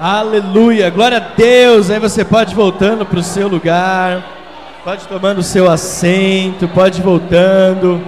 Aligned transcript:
Aleluia, 0.00 0.90
glória 0.90 1.16
a 1.16 1.20
Deus. 1.20 1.90
Aí 1.90 1.98
você 1.98 2.24
pode 2.24 2.52
ir 2.52 2.54
voltando 2.54 3.04
para 3.04 3.18
o 3.18 3.22
seu 3.22 3.48
lugar, 3.48 4.24
pode 4.84 5.08
tomando 5.08 5.38
o 5.38 5.42
seu 5.42 5.68
assento, 5.68 6.68
pode 6.68 7.00
ir 7.00 7.02
voltando. 7.02 8.00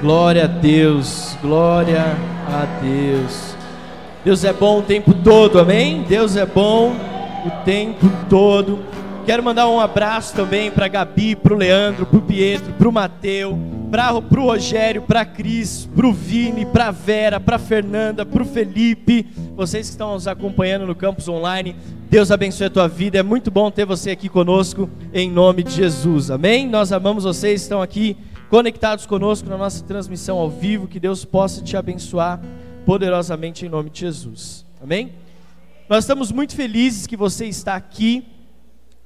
Glória 0.00 0.44
a 0.44 0.46
Deus, 0.46 1.36
glória 1.42 2.16
a 2.48 2.64
Deus. 2.80 3.54
Deus 4.24 4.42
é 4.42 4.54
bom 4.54 4.78
o 4.78 4.82
tempo 4.82 5.12
todo, 5.12 5.60
amém? 5.60 6.02
Deus 6.08 6.34
é 6.34 6.46
bom 6.46 6.96
o 7.44 7.50
tempo 7.62 8.10
todo. 8.30 9.01
Quero 9.24 9.40
mandar 9.40 9.68
um 9.68 9.78
abraço 9.78 10.34
também 10.34 10.68
para 10.68 10.88
Gabi, 10.88 11.36
para 11.36 11.54
o 11.54 11.56
Leandro, 11.56 12.04
para 12.04 12.18
o 12.18 12.22
Pietro, 12.22 12.72
para 12.72 12.88
o 12.88 12.92
Mateu, 12.92 13.56
para 13.88 14.12
o 14.12 14.46
Rogério, 14.46 15.02
para 15.02 15.24
Cris, 15.24 15.88
para 15.94 16.08
o 16.08 16.12
Vini, 16.12 16.66
para 16.66 16.90
Vera, 16.90 17.38
para 17.38 17.56
Fernanda, 17.56 18.26
para 18.26 18.42
o 18.42 18.44
Felipe, 18.44 19.24
vocês 19.54 19.86
que 19.86 19.92
estão 19.92 20.14
nos 20.14 20.26
acompanhando 20.26 20.88
no 20.88 20.94
campus 20.94 21.28
online. 21.28 21.76
Deus 22.10 22.32
abençoe 22.32 22.66
a 22.66 22.70
tua 22.70 22.88
vida. 22.88 23.16
É 23.16 23.22
muito 23.22 23.48
bom 23.48 23.70
ter 23.70 23.86
você 23.86 24.10
aqui 24.10 24.28
conosco 24.28 24.90
em 25.14 25.30
nome 25.30 25.62
de 25.62 25.70
Jesus. 25.70 26.28
Amém? 26.28 26.68
Nós 26.68 26.90
amamos 26.90 27.22
vocês, 27.22 27.62
estão 27.62 27.80
aqui 27.80 28.16
conectados 28.50 29.06
conosco 29.06 29.48
na 29.48 29.56
nossa 29.56 29.84
transmissão 29.84 30.36
ao 30.36 30.50
vivo. 30.50 30.88
Que 30.88 30.98
Deus 30.98 31.24
possa 31.24 31.62
te 31.62 31.76
abençoar 31.76 32.40
poderosamente 32.84 33.64
em 33.64 33.68
nome 33.68 33.88
de 33.88 34.00
Jesus. 34.00 34.66
Amém? 34.82 35.12
Nós 35.88 36.02
estamos 36.02 36.32
muito 36.32 36.56
felizes 36.56 37.06
que 37.06 37.16
você 37.16 37.46
está 37.46 37.76
aqui. 37.76 38.26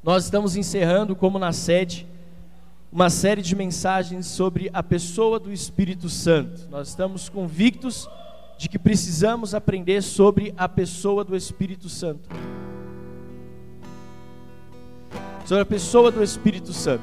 Nós 0.07 0.23
estamos 0.23 0.55
encerrando, 0.55 1.17
como 1.17 1.37
na 1.37 1.53
sede, 1.53 2.07
uma 2.93 3.11
série 3.11 3.43
de 3.43 3.57
mensagens 3.57 4.27
sobre 4.27 4.71
a 4.73 4.81
pessoa 4.81 5.41
do 5.41 5.53
Espírito 5.53 6.09
Santo. 6.09 6.69
Nós 6.71 6.91
estamos 6.91 7.29
convictos 7.29 8.09
de 8.57 8.69
que 8.69 8.79
precisamos 8.79 9.53
aprender 9.53 10.01
sobre 10.05 10.55
a 10.57 10.69
pessoa 10.69 11.25
do 11.25 11.35
Espírito 11.35 11.89
Santo. 11.89 12.29
Sobre 15.45 15.63
a 15.63 15.67
pessoa 15.67 16.13
do 16.13 16.23
Espírito 16.23 16.73
Santo. 16.73 17.03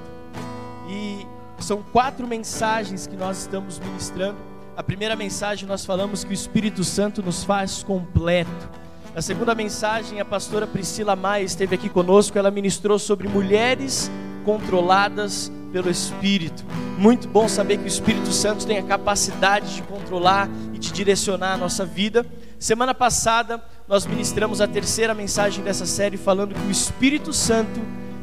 E 0.90 1.28
são 1.62 1.84
quatro 1.84 2.26
mensagens 2.26 3.06
que 3.06 3.18
nós 3.18 3.40
estamos 3.40 3.80
ministrando. 3.80 4.38
A 4.78 4.82
primeira 4.82 5.18
mensagem 5.18 5.68
nós 5.68 5.86
falamos 5.86 6.24
que 6.24 6.32
o 6.32 6.34
Espírito 6.34 6.86
Santo 6.86 7.22
nos 7.22 7.44
faz 7.44 7.84
completo. 7.84 8.83
Na 9.16 9.22
segunda 9.22 9.54
mensagem, 9.54 10.20
a 10.20 10.26
pastora 10.26 10.66
Priscila 10.66 11.16
Maia 11.16 11.44
esteve 11.44 11.76
aqui 11.76 11.88
conosco. 11.88 12.36
Ela 12.36 12.50
ministrou 12.50 12.98
sobre 12.98 13.28
mulheres 13.28 14.10
controladas 14.44 15.52
pelo 15.72 15.88
Espírito. 15.88 16.66
Muito 16.98 17.28
bom 17.28 17.48
saber 17.48 17.78
que 17.78 17.84
o 17.84 17.88
Espírito 17.88 18.32
Santo 18.32 18.66
tem 18.66 18.80
a 18.80 18.84
capacidade 18.84 19.76
de 19.76 19.84
controlar 19.84 20.50
e 20.74 20.80
de 20.80 20.92
direcionar 20.92 21.54
a 21.54 21.58
nossa 21.58 21.86
vida. 21.86 22.26
Semana 22.58 22.96
passada, 22.96 23.64
nós 23.88 24.08
ministramos 24.08 24.62
a 24.62 24.68
terceira 24.68 25.14
mensagem 25.14 25.64
dessa 25.64 25.86
série 25.86 26.18
falando 26.18 26.56
que 26.56 26.68
o 26.68 26.72
Espírito 26.72 27.32
Santo 27.32 27.80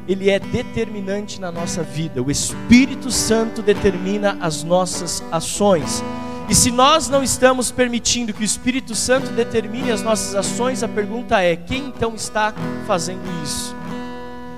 ele 0.08 0.28
é 0.28 0.41
determinante 0.41 1.41
na 1.41 1.52
nossa 1.52 1.84
vida. 1.84 2.20
O 2.20 2.32
Espírito 2.32 3.12
Santo 3.12 3.62
determina 3.62 4.36
as 4.41 4.64
nossas 4.64 5.22
ações. 5.30 6.02
E 6.51 6.55
se 6.55 6.73
nós 6.73 7.09
não 7.09 7.23
estamos 7.23 7.70
permitindo 7.70 8.34
que 8.34 8.43
o 8.43 8.45
Espírito 8.45 8.93
Santo 8.93 9.31
determine 9.31 9.93
as 9.93 10.03
nossas 10.03 10.34
ações, 10.34 10.83
a 10.83 10.89
pergunta 10.89 11.41
é: 11.41 11.55
quem 11.55 11.87
então 11.87 12.17
está 12.17 12.53
fazendo 12.89 13.23
isso? 13.45 13.73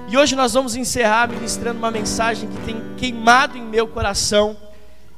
E 0.08 0.16
hoje 0.16 0.34
nós 0.34 0.54
vamos 0.54 0.74
encerrar 0.74 1.28
ministrando 1.28 1.78
uma 1.78 1.90
mensagem 1.90 2.48
que 2.48 2.56
tem 2.62 2.80
queimado 2.96 3.58
em 3.58 3.62
meu 3.62 3.86
coração. 3.86 4.56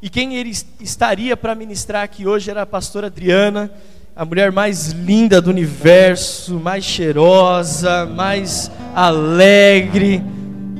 E 0.02 0.11
quem 0.11 0.34
ele 0.34 0.50
estaria 0.80 1.36
para 1.36 1.55
ministrar 1.55 2.02
aqui 2.02 2.27
hoje 2.27 2.50
era 2.50 2.62
a 2.62 2.67
pastora 2.67 3.07
Adriana, 3.07 3.70
a 4.17 4.24
mulher 4.24 4.51
mais 4.51 4.89
linda 4.89 5.40
do 5.40 5.51
universo, 5.51 6.58
mais 6.58 6.84
cheirosa, 6.84 8.05
mais 8.05 8.68
alegre, 8.96 10.20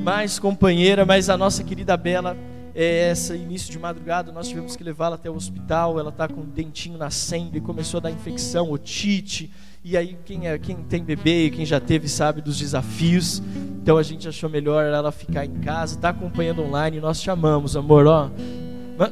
mais 0.03 0.41
companheira, 0.41 1.06
mas 1.06 1.31
a 1.31 1.37
nossa 1.37 1.62
querida 1.62 1.97
Bela, 1.97 2.37
é, 2.74 3.12
esse 3.12 3.34
início 3.34 3.70
de 3.70 3.78
madrugada, 3.78 4.32
nós 4.32 4.48
tivemos 4.48 4.74
que 4.74 4.82
levá-la 4.82 5.14
até 5.14 5.30
o 5.30 5.34
hospital, 5.34 5.98
ela 5.98 6.08
está 6.08 6.26
com 6.26 6.40
um 6.40 6.48
dentinho 6.48 6.98
nascendo 6.98 7.56
e 7.56 7.60
começou 7.60 7.98
a 7.98 8.00
dar 8.02 8.10
infecção, 8.10 8.70
otite, 8.72 9.50
e 9.84 9.96
aí 9.96 10.18
quem, 10.24 10.48
é, 10.48 10.58
quem 10.58 10.76
tem 10.76 11.04
bebê 11.04 11.50
quem 11.50 11.64
já 11.64 11.78
teve 11.78 12.08
sabe 12.08 12.40
dos 12.40 12.58
desafios, 12.58 13.40
então 13.80 13.96
a 13.96 14.02
gente 14.02 14.26
achou 14.26 14.50
melhor 14.50 14.84
ela 14.84 15.12
ficar 15.12 15.44
em 15.44 15.60
casa, 15.60 15.94
está 15.94 16.08
acompanhando 16.08 16.62
online, 16.62 16.98
nós 16.98 17.22
chamamos, 17.22 17.76
amor, 17.76 18.06
ó, 18.06 18.28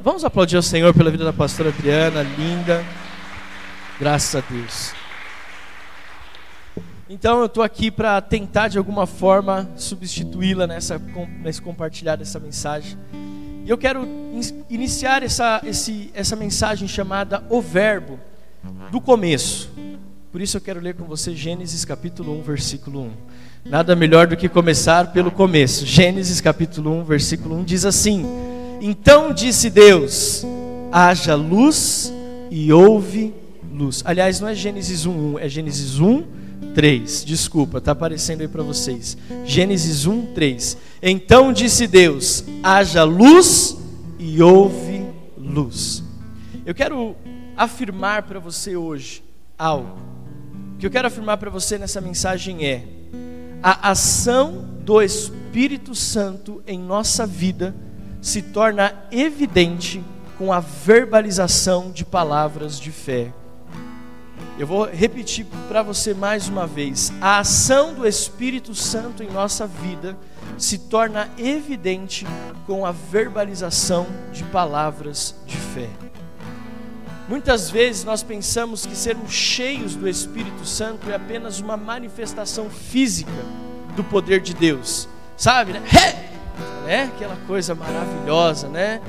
vamos 0.03 0.25
aplaudir 0.25 0.57
ao 0.57 0.63
Senhor 0.63 0.93
pela 0.93 1.11
vida 1.11 1.25
da 1.25 1.33
pastora 1.33 1.69
Adriana, 1.69 2.23
linda, 2.23 2.85
graças 4.01 4.43
a 4.43 4.53
Deus. 4.53 4.93
Então 7.09 7.41
eu 7.41 7.47
estou 7.47 7.63
aqui 7.63 7.91
para 7.91 8.19
tentar 8.23 8.69
de 8.69 8.79
alguma 8.79 9.07
forma 9.07 9.71
substituí-la 9.77 10.67
nessa 10.67 10.99
nesse 11.43 11.61
compartilhar 11.61 12.17
dessa 12.17 12.41
mensagem. 12.41 12.97
E 13.65 13.71
eu 13.71 13.79
quero 13.79 14.07
iniciar 14.69 15.23
essa, 15.23 15.61
esse, 15.65 16.11
essa 16.15 16.35
mensagem 16.35 16.89
chamada 16.89 17.45
O 17.49 17.61
Verbo, 17.61 18.19
do 18.91 19.01
começo. 19.01 19.71
Por 20.33 20.41
isso 20.41 20.57
eu 20.57 20.61
quero 20.61 20.81
ler 20.81 20.95
com 20.95 21.05
você 21.05 21.35
Gênesis 21.35 21.85
capítulo 21.85 22.39
1, 22.41 22.43
versículo 22.43 23.03
1. 23.03 23.11
Nada 23.67 23.95
melhor 23.95 24.27
do 24.27 24.37
que 24.37 24.49
começar 24.49 25.13
pelo 25.13 25.31
começo. 25.31 25.87
Gênesis 25.87 26.41
capítulo 26.41 26.91
1, 27.01 27.05
versículo 27.05 27.57
1 27.59 27.65
diz 27.65 27.85
assim: 27.85 28.27
Então 28.81 29.33
disse 29.33 29.71
Deus: 29.71 30.45
haja 30.91 31.35
luz 31.37 32.13
e 32.51 32.73
houve 32.73 33.33
luz. 33.73 34.03
Aliás, 34.05 34.41
não 34.41 34.49
é 34.49 34.55
Gênesis 34.55 35.07
1, 35.07 35.35
1 35.35 35.39
é 35.39 35.49
Gênesis 35.49 36.01
1, 36.01 36.25
3. 36.75 37.25
Desculpa, 37.25 37.79
está 37.79 37.93
aparecendo 37.93 38.41
aí 38.41 38.49
para 38.49 38.63
vocês. 38.63 39.17
Gênesis 39.45 40.07
1, 40.07 40.35
3. 40.35 40.77
Então 41.03 41.53
disse 41.53 41.87
Deus: 41.87 42.45
haja 42.63 43.05
luz 43.05 43.77
e 44.19 44.43
houve 44.43 45.07
luz. 45.37 46.03
Eu 46.65 46.75
quero 46.75 47.17
afirmar 47.57 48.23
para 48.23 48.39
você 48.39 48.77
hoje 48.77 49.23
algo. 49.59 49.99
O 50.75 50.79
que 50.79 50.87
eu 50.87 50.91
quero 50.91 51.09
afirmar 51.09 51.37
para 51.37 51.51
você 51.51 51.79
nessa 51.79 52.01
mensagem 52.01 52.65
é: 52.65 52.85
a 53.63 53.91
ação 53.91 54.65
do 54.85 55.03
Espírito 55.03 55.95
Santo 55.95 56.63
em 56.67 56.79
nossa 56.79 57.27
vida 57.27 57.75
se 58.21 58.41
torna 58.41 58.95
evidente 59.11 60.03
com 60.39 60.53
a 60.53 60.61
verbalização 60.61 61.91
de 61.91 62.05
palavras 62.05 62.79
de 62.81 62.91
fé. 62.91 63.33
Eu 64.63 64.67
vou 64.69 64.87
repetir 64.87 65.45
para 65.67 65.83
você 65.83 66.15
mais 66.15 66.47
uma 66.47 66.69
vez: 66.69 67.13
a 67.21 67.41
ação 67.41 67.95
do 67.95 68.07
Espírito 68.07 68.77
Santo 68.77 69.21
em 69.21 69.29
nossa 69.29 69.67
vida 69.67 70.17
se 70.57 70.79
torna 70.79 71.29
evidente 71.37 72.25
com 72.65 72.87
a 72.87 72.93
verbalização 72.93 74.07
de 74.33 74.45
palavras 74.45 75.35
de 75.49 75.57
fé. 75.57 75.89
Muitas 77.29 77.71
vezes 77.71 78.05
nós 78.05 78.23
pensamos 78.23 78.87
que 78.87 78.95
sermos 78.95 79.33
cheios 79.33 79.97
do 79.97 80.09
Espírito 80.09 80.65
Santo 80.65 81.11
é 81.11 81.17
apenas 81.17 81.59
uma 81.59 81.77
manifestação 81.77 82.71
física 82.71 83.33
do 83.97 84.05
poder 84.05 84.41
de 84.41 84.55
Deus, 84.55 85.09
sabe? 85.37 85.73
Né? 85.73 85.83
né? 86.87 87.11
Aquela 87.17 87.37
coisa 87.49 87.75
maravilhosa, 87.75 88.69
né? 88.69 89.01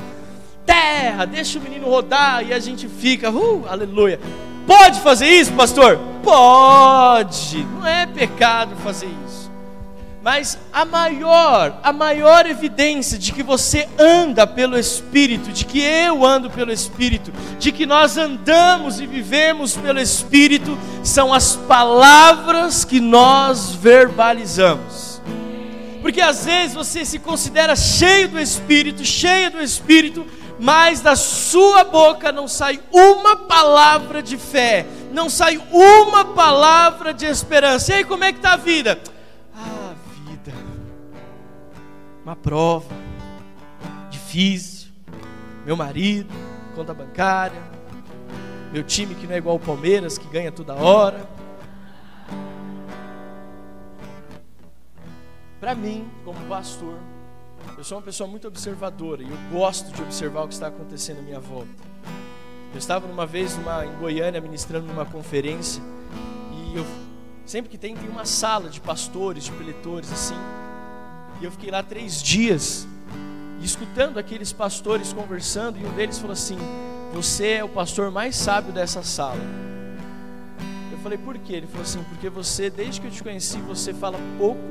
Terra, 0.66 1.26
deixa 1.26 1.60
o 1.60 1.62
menino 1.62 1.88
rodar 1.88 2.44
e 2.44 2.52
a 2.52 2.58
gente 2.58 2.88
fica, 2.88 3.30
uh, 3.30 3.68
aleluia. 3.68 4.20
Pode 4.66 5.00
fazer 5.02 5.28
isso, 5.28 5.52
pastor? 5.54 6.00
Pode. 6.24 7.64
Não 7.64 7.86
é 7.86 8.06
pecado 8.06 8.76
fazer 8.78 9.10
isso. 9.28 9.44
Mas 10.24 10.58
a 10.72 10.86
maior, 10.86 11.78
a 11.84 11.92
maior 11.92 12.46
evidência 12.46 13.20
de 13.20 13.34
que 13.34 13.44
você 13.44 13.90
anda 14.00 14.48
pelo 14.48 14.80
Espírito, 14.80 15.52
de 15.52 15.66
que 15.66 15.82
eu 15.82 16.26
ando 16.26 16.50
pelo 16.50 16.72
Espírito, 16.72 17.34
de 17.60 17.74
que 17.74 17.86
nós 17.86 18.16
andamos 18.16 19.02
e 19.02 19.06
vivemos 19.06 19.76
pelo 19.76 20.00
Espírito, 20.00 20.78
são 21.04 21.34
as 21.34 21.58
palavras 21.58 22.86
que 22.86 23.02
nós 23.02 23.76
verbalizamos. 23.76 25.22
Porque 26.02 26.22
às 26.22 26.46
vezes 26.46 26.74
você 26.74 27.04
se 27.04 27.20
considera 27.20 27.76
cheio 27.76 28.30
do 28.30 28.40
Espírito, 28.40 29.04
cheio 29.04 29.52
do 29.52 29.62
Espírito, 29.62 30.26
mas 30.64 31.02
da 31.02 31.14
sua 31.14 31.84
boca 31.84 32.32
não 32.32 32.48
sai 32.48 32.80
uma 32.90 33.36
palavra 33.36 34.24
de 34.24 34.38
fé, 34.38 34.86
não 35.12 35.30
sai 35.30 35.62
uma 35.70 36.24
palavra 36.24 37.14
de 37.14 37.26
esperança. 37.26 37.92
E 37.92 37.96
aí, 37.96 38.06
como 38.06 38.24
é 38.24 38.32
que 38.32 38.40
está 38.40 38.54
a 38.54 38.56
vida? 38.56 38.98
Ah, 39.54 39.94
vida, 40.26 40.54
uma 42.24 42.34
prova, 42.34 42.96
difícil. 44.10 44.88
Meu 45.66 45.76
marido, 45.76 46.34
conta 46.74 46.94
bancária, 46.94 47.62
meu 48.72 48.86
time 48.86 49.16
que 49.16 49.28
não 49.28 49.36
é 49.36 49.40
igual 49.40 49.58
o 49.58 49.60
Palmeiras, 49.60 50.18
que 50.18 50.30
ganha 50.30 50.50
toda 50.50 50.76
hora. 50.76 51.28
para 55.60 55.76
mim, 55.76 56.06
como 56.26 56.38
pastor, 56.50 56.98
eu 57.78 57.84
sou 57.84 57.98
uma 57.98 58.04
pessoa 58.04 58.30
muito 58.30 58.48
observadora 58.48 59.24
e 59.24 59.30
eu 59.30 59.38
gosto 59.52 59.92
de 59.92 60.02
observar 60.02 60.44
o 60.44 60.48
que 60.48 60.54
está 60.54 60.68
acontecendo 60.68 61.20
à 61.20 61.22
minha 61.22 61.40
volta. 61.40 61.68
Eu 62.72 62.78
estava 62.78 63.06
uma 63.06 63.26
vez 63.26 63.56
numa, 63.58 63.86
em 63.86 63.94
Goiânia 63.98 64.40
ministrando 64.42 64.88
numa 64.88 65.06
conferência 65.06 65.82
e 66.54 66.78
eu 66.78 66.86
sempre 67.46 67.70
que 67.70 67.78
tem 67.78 67.96
tem 67.96 68.10
uma 68.10 68.26
sala 68.26 68.70
de 68.70 68.80
pastores, 68.80 69.46
de 69.46 69.52
preletores 69.52 70.12
assim. 70.12 70.36
E 71.42 71.46
eu 71.46 71.52
fiquei 71.52 71.70
lá 71.70 71.84
três 71.84 72.22
dias 72.22 72.88
escutando 73.62 74.18
aqueles 74.18 74.52
pastores 74.52 75.14
conversando 75.14 75.78
e 75.78 75.86
um 75.86 75.94
deles 75.94 76.18
falou 76.18 76.34
assim: 76.34 76.58
"Você 77.14 77.54
é 77.54 77.64
o 77.64 77.70
pastor 77.70 78.12
mais 78.12 78.36
sábio 78.36 78.72
dessa 78.72 79.04
sala." 79.04 79.42
Eu 80.92 80.98
falei: 81.00 81.18
"Por 81.18 81.38
quê?" 81.38 81.54
Ele 81.54 81.68
falou 81.68 81.84
assim: 81.84 82.04
"Porque 82.04 82.30
você, 82.30 82.70
desde 82.70 83.02
que 83.02 83.08
eu 83.08 83.12
te 83.12 83.22
conheci, 83.22 83.58
você 83.60 83.94
fala 83.94 84.18
pouco, 84.38 84.62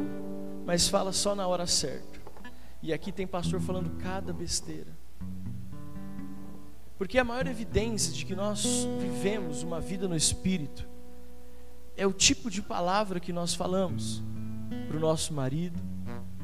mas 0.64 0.88
fala 0.88 1.12
só 1.12 1.34
na 1.34 1.46
hora 1.46 1.66
certa." 1.66 2.21
E 2.82 2.92
aqui 2.92 3.12
tem 3.12 3.26
pastor 3.26 3.60
falando 3.60 3.90
cada 3.98 4.32
besteira. 4.32 4.90
Porque 6.98 7.18
a 7.18 7.24
maior 7.24 7.46
evidência 7.46 8.12
de 8.12 8.26
que 8.26 8.34
nós 8.34 8.64
vivemos 9.00 9.62
uma 9.62 9.80
vida 9.80 10.08
no 10.08 10.16
Espírito 10.16 10.86
é 11.96 12.06
o 12.06 12.12
tipo 12.12 12.50
de 12.50 12.60
palavra 12.60 13.20
que 13.20 13.32
nós 13.32 13.54
falamos 13.54 14.22
para 14.88 14.96
o 14.96 15.00
nosso 15.00 15.32
marido, 15.32 15.80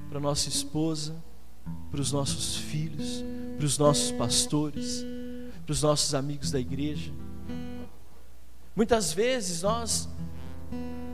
para 0.08 0.20
nossa 0.20 0.48
esposa, 0.48 1.16
para 1.90 2.00
os 2.00 2.12
nossos 2.12 2.56
filhos, 2.56 3.24
para 3.56 3.66
os 3.66 3.78
nossos 3.78 4.12
pastores, 4.12 5.04
para 5.64 5.72
os 5.72 5.82
nossos 5.82 6.14
amigos 6.14 6.50
da 6.50 6.60
igreja. 6.60 7.12
Muitas 8.76 9.12
vezes 9.12 9.62
nós 9.62 10.08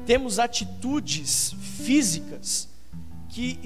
temos 0.04 0.38
atitudes 0.38 1.54
físicas 1.60 2.68
que, 3.34 3.58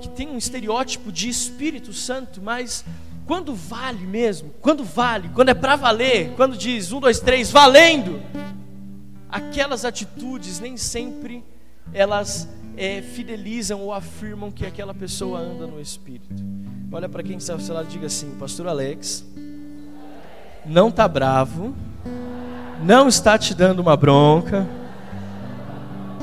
que 0.00 0.08
tem 0.08 0.30
um 0.30 0.38
estereótipo 0.38 1.12
de 1.12 1.28
Espírito 1.28 1.92
Santo, 1.92 2.40
mas 2.42 2.82
quando 3.26 3.54
vale 3.54 4.06
mesmo, 4.06 4.50
quando 4.62 4.82
vale, 4.82 5.28
quando 5.34 5.50
é 5.50 5.54
para 5.54 5.76
valer, 5.76 6.32
quando 6.36 6.56
diz 6.56 6.90
um, 6.90 7.00
dois, 7.00 7.20
três, 7.20 7.50
valendo, 7.50 8.22
aquelas 9.28 9.84
atitudes 9.84 10.58
nem 10.58 10.78
sempre 10.78 11.44
elas 11.92 12.48
é, 12.78 13.02
fidelizam 13.02 13.82
ou 13.82 13.92
afirmam 13.92 14.50
que 14.50 14.64
aquela 14.64 14.94
pessoa 14.94 15.38
anda 15.38 15.66
no 15.66 15.78
Espírito. 15.78 16.42
Olha 16.90 17.08
para 17.08 17.22
quem 17.22 17.36
está 17.36 17.52
ao 17.52 17.60
seu 17.60 17.74
lado 17.74 17.88
e 17.90 17.92
diga 17.92 18.06
assim: 18.06 18.30
Pastor 18.38 18.66
Alex, 18.66 19.22
não 20.64 20.88
está 20.88 21.06
bravo, 21.06 21.74
não 22.82 23.06
está 23.06 23.36
te 23.36 23.54
dando 23.54 23.80
uma 23.80 23.98
bronca, 23.98 24.66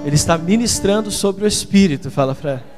ele 0.04 0.16
está 0.16 0.36
ministrando 0.36 1.12
sobre 1.12 1.44
o 1.44 1.48
Espírito. 1.48 2.10
Fala 2.10 2.34
para 2.34 2.71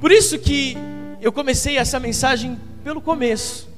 por 0.00 0.10
isso 0.10 0.38
que 0.38 0.76
eu 1.20 1.32
comecei 1.32 1.76
essa 1.78 1.98
mensagem 1.98 2.58
pelo 2.84 3.00
começo. 3.00 3.68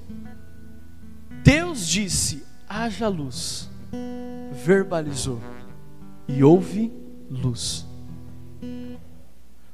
Deus 1.43 1.87
disse: 1.87 2.45
haja 2.69 3.09
luz, 3.09 3.69
verbalizou 4.53 5.41
e 6.27 6.45
houve 6.45 6.93
luz. 7.31 7.87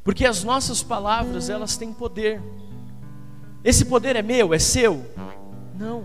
Porque 0.05 0.27
as 0.27 0.45
nossas 0.45 0.83
palavras, 0.83 1.49
elas 1.49 1.77
têm 1.77 1.93
poder. 1.93 2.41
Esse 3.65 3.87
poder 3.87 4.15
é 4.15 4.23
meu, 4.23 4.53
é 4.53 4.59
seu? 4.59 5.05
Não, 5.79 6.05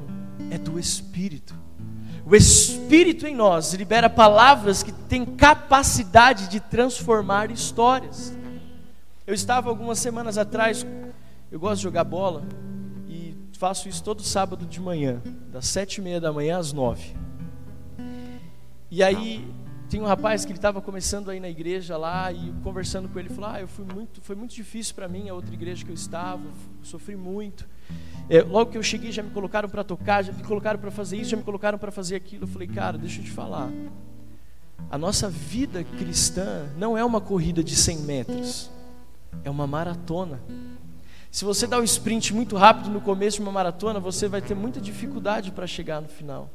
é 0.50 0.58
do 0.58 0.80
Espírito. 0.80 1.54
O 2.26 2.36
Espírito 2.36 3.28
em 3.28 3.36
nós 3.36 3.74
libera 3.74 4.10
palavras 4.10 4.82
que 4.82 4.92
têm 4.92 5.26
capacidade 5.26 6.48
de 6.48 6.60
transformar 6.60 7.52
histórias. 7.52 8.34
Eu 9.30 9.36
estava 9.36 9.70
algumas 9.70 10.00
semanas 10.00 10.40
atrás, 10.40 10.84
eu 11.52 11.60
gosto 11.60 11.76
de 11.76 11.84
jogar 11.84 12.04
bola 12.04 12.42
e 13.08 13.38
faço 13.60 13.88
isso 13.88 14.04
todo 14.04 14.24
sábado 14.24 14.66
de 14.66 14.82
manhã, 14.82 15.22
das 15.52 15.68
sete 15.68 15.98
e 15.98 16.02
meia 16.02 16.20
da 16.20 16.34
manhã 16.34 16.58
às 16.58 16.74
nove. 16.74 17.16
E 18.90 19.04
aí 19.04 19.48
tem 19.88 20.02
um 20.02 20.06
rapaz 20.06 20.46
que 20.46 20.52
ele 20.52 20.58
estava 20.58 20.82
começando 20.82 21.30
aí 21.30 21.40
na 21.40 21.48
igreja 21.48 21.96
lá 21.96 22.34
e 22.34 22.52
conversando 22.64 23.08
com 23.08 23.20
ele, 23.20 23.30
falou: 23.30 23.52
"Ah, 23.52 23.62
eu 23.62 23.68
fui 23.68 23.86
muito, 23.94 24.20
foi 24.20 24.36
muito 24.36 24.56
difícil 24.56 24.96
para 24.96 25.08
mim 25.08 25.30
a 25.30 25.36
outra 25.36 25.54
igreja 25.54 25.86
que 25.86 25.92
eu 25.92 25.96
estava, 25.96 26.42
sofri 26.82 27.16
muito. 27.16 27.70
É, 28.28 28.42
logo 28.42 28.72
que 28.72 28.80
eu 28.80 28.84
cheguei 28.84 29.12
já 29.12 29.22
me 29.22 29.30
colocaram 29.30 29.70
para 29.70 29.84
tocar, 29.84 30.24
já 30.24 30.34
me 30.34 30.42
colocaram 30.42 30.80
para 30.80 30.90
fazer 30.90 31.18
isso, 31.18 31.30
já 31.30 31.38
me 31.38 31.44
colocaram 31.44 31.78
para 31.78 31.92
fazer 31.92 32.16
aquilo. 32.16 32.46
Eu 32.46 32.48
falei: 32.48 32.68
"Cara, 32.68 32.98
deixa 32.98 33.20
eu 33.20 33.26
te 33.26 33.32
falar. 33.32 33.70
A 34.90 34.98
nossa 34.98 35.30
vida 35.30 35.84
cristã 35.84 36.68
não 36.80 36.98
é 36.98 37.06
uma 37.06 37.22
corrida 37.22 37.64
de 37.64 37.76
100 37.76 37.98
metros 38.00 38.79
é 39.44 39.50
uma 39.50 39.68
maratona. 39.68 40.40
Se 41.32 41.46
você 41.46 41.68
dá 41.68 41.78
um 41.78 41.84
sprint 41.84 42.34
muito 42.34 42.56
rápido 42.56 42.90
no 42.90 43.00
começo 43.00 43.38
de 43.38 43.44
uma 43.44 43.52
maratona, 43.52 44.00
você 44.00 44.28
vai 44.28 44.42
ter 44.42 44.56
muita 44.56 44.82
dificuldade 44.82 45.52
para 45.52 45.68
chegar 45.68 46.02
no 46.02 46.08
final. 46.08 46.50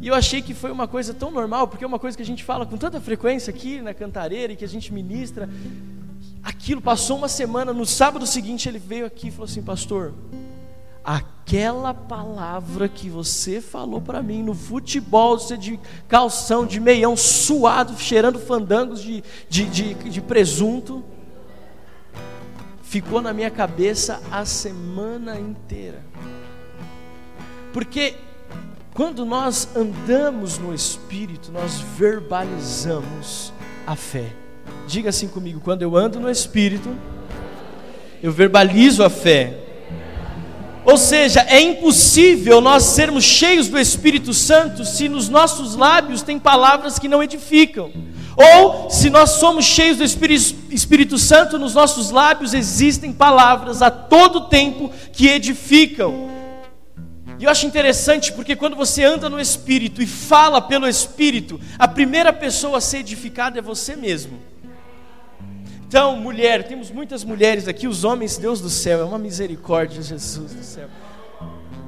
E 0.00 0.08
eu 0.08 0.14
achei 0.14 0.40
que 0.40 0.54
foi 0.54 0.72
uma 0.72 0.88
coisa 0.88 1.12
tão 1.12 1.30
normal, 1.30 1.68
porque 1.68 1.84
é 1.84 1.86
uma 1.86 1.98
coisa 1.98 2.16
que 2.16 2.22
a 2.22 2.26
gente 2.26 2.42
fala 2.42 2.64
com 2.64 2.78
tanta 2.78 2.98
frequência 3.00 3.50
aqui 3.50 3.82
na 3.82 3.92
cantareira 3.92 4.52
e 4.52 4.56
que 4.56 4.64
a 4.64 4.68
gente 4.68 4.92
ministra. 4.92 5.50
Aquilo 6.42 6.80
passou 6.80 7.18
uma 7.18 7.28
semana, 7.28 7.72
no 7.74 7.84
sábado 7.84 8.26
seguinte 8.26 8.68
ele 8.68 8.78
veio 8.78 9.04
aqui 9.04 9.28
e 9.28 9.30
falou 9.30 9.44
assim: 9.44 9.62
Pastor, 9.62 10.14
aquela 11.04 11.92
palavra 11.92 12.88
que 12.88 13.10
você 13.10 13.60
falou 13.60 14.00
para 14.00 14.22
mim 14.22 14.42
no 14.42 14.54
futebol, 14.54 15.38
você 15.38 15.58
de 15.58 15.78
calção, 16.08 16.64
de 16.64 16.80
meião, 16.80 17.16
suado, 17.16 17.98
cheirando 17.98 18.38
fandangos 18.38 19.02
de, 19.02 19.22
de, 19.48 19.66
de, 19.66 19.94
de 19.94 20.20
presunto 20.22 21.04
ficou 22.92 23.22
na 23.22 23.32
minha 23.32 23.50
cabeça 23.50 24.20
a 24.30 24.44
semana 24.44 25.40
inteira. 25.40 26.04
Porque 27.72 28.16
quando 28.92 29.24
nós 29.24 29.66
andamos 29.74 30.58
no 30.58 30.74
Espírito, 30.74 31.50
nós 31.50 31.80
verbalizamos 31.96 33.50
a 33.86 33.96
fé. 33.96 34.26
Diga 34.86 35.08
assim 35.08 35.26
comigo: 35.26 35.58
quando 35.64 35.80
eu 35.80 35.96
ando 35.96 36.20
no 36.20 36.30
Espírito, 36.30 36.94
eu 38.22 38.30
verbalizo 38.30 39.02
a 39.02 39.08
fé. 39.08 39.58
Ou 40.84 40.98
seja, 40.98 41.40
é 41.48 41.62
impossível 41.62 42.60
nós 42.60 42.82
sermos 42.82 43.24
cheios 43.24 43.68
do 43.68 43.78
Espírito 43.78 44.34
Santo 44.34 44.84
se 44.84 45.08
nos 45.08 45.30
nossos 45.30 45.76
lábios 45.76 46.20
tem 46.20 46.38
palavras 46.38 46.98
que 46.98 47.08
não 47.08 47.22
edificam. 47.22 47.90
Ou, 48.36 48.90
se 48.90 49.10
nós 49.10 49.30
somos 49.30 49.64
cheios 49.64 49.98
do 49.98 50.04
Espírito, 50.04 50.56
Espírito 50.70 51.18
Santo, 51.18 51.58
nos 51.58 51.74
nossos 51.74 52.10
lábios 52.10 52.54
existem 52.54 53.12
palavras 53.12 53.82
a 53.82 53.90
todo 53.90 54.48
tempo 54.48 54.90
que 55.12 55.28
edificam. 55.28 56.30
E 57.38 57.44
eu 57.44 57.50
acho 57.50 57.66
interessante 57.66 58.32
porque 58.32 58.54
quando 58.54 58.76
você 58.76 59.04
anda 59.04 59.28
no 59.28 59.40
Espírito 59.40 60.00
e 60.00 60.06
fala 60.06 60.60
pelo 60.60 60.88
Espírito, 60.88 61.60
a 61.78 61.88
primeira 61.88 62.32
pessoa 62.32 62.78
a 62.78 62.80
ser 62.80 62.98
edificada 62.98 63.58
é 63.58 63.62
você 63.62 63.96
mesmo. 63.96 64.38
Então, 65.86 66.16
mulher, 66.16 66.66
temos 66.66 66.90
muitas 66.90 67.22
mulheres 67.22 67.68
aqui, 67.68 67.86
os 67.86 68.02
homens, 68.02 68.38
Deus 68.38 68.62
do 68.62 68.70
céu, 68.70 69.00
é 69.00 69.04
uma 69.04 69.18
misericórdia, 69.18 70.00
Jesus 70.00 70.54
do 70.54 70.62
céu. 70.62 70.88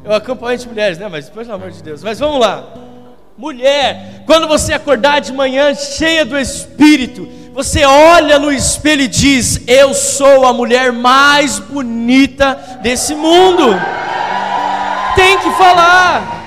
Eu 0.05 0.13
acompanho 0.13 0.57
as 0.57 0.67
mulheres, 0.67 0.99
né? 0.99 1.09
Mas 1.09 1.31
pelo 1.31 1.51
amor 1.51 1.71
de 1.71 1.83
Deus. 1.83 2.03
Mas 2.03 2.19
vamos 2.19 2.39
lá. 2.39 2.94
Mulher, 3.37 4.23
quando 4.27 4.47
você 4.47 4.73
acordar 4.73 5.21
de 5.21 5.33
manhã 5.33 5.75
cheia 5.75 6.25
do 6.25 6.39
Espírito, 6.39 7.29
você 7.53 7.85
olha 7.85 8.39
no 8.39 8.53
espelho 8.53 9.03
e 9.03 9.09
diz: 9.09 9.61
Eu 9.67 9.93
sou 9.93 10.45
a 10.45 10.53
mulher 10.53 10.93
mais 10.93 11.59
bonita 11.59 12.79
desse 12.81 13.15
mundo. 13.15 13.65
Tem 15.17 15.39
que 15.39 15.51
falar. 15.53 16.43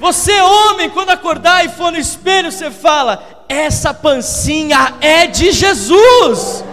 Você, 0.00 0.40
homem, 0.40 0.90
quando 0.90 1.10
acordar 1.10 1.64
e 1.64 1.68
for 1.68 1.90
no 1.90 1.98
espelho, 1.98 2.50
você 2.50 2.70
fala: 2.70 3.44
Essa 3.48 3.92
pancinha 3.94 4.94
é 5.00 5.26
de 5.26 5.50
Jesus. 5.50 6.64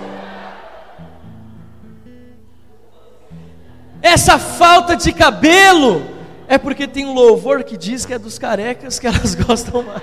Essa 4.01 4.39
falta 4.39 4.95
de 4.95 5.11
cabelo 5.11 6.18
é 6.49 6.57
porque 6.57 6.87
tem 6.87 7.05
um 7.05 7.13
louvor 7.13 7.63
que 7.63 7.77
diz 7.77 8.07
que 8.07 8.13
é 8.13 8.17
dos 8.17 8.39
carecas 8.39 8.97
que 8.97 9.05
elas 9.05 9.35
gostam 9.45 9.83
mais. 9.83 10.01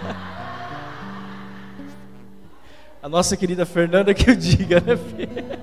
A 3.03 3.09
nossa 3.09 3.37
querida 3.37 3.67
Fernanda 3.67 4.15
que 4.15 4.31
eu 4.31 4.37
diga, 4.37 4.81
né, 4.81 4.97
filha? 4.97 5.59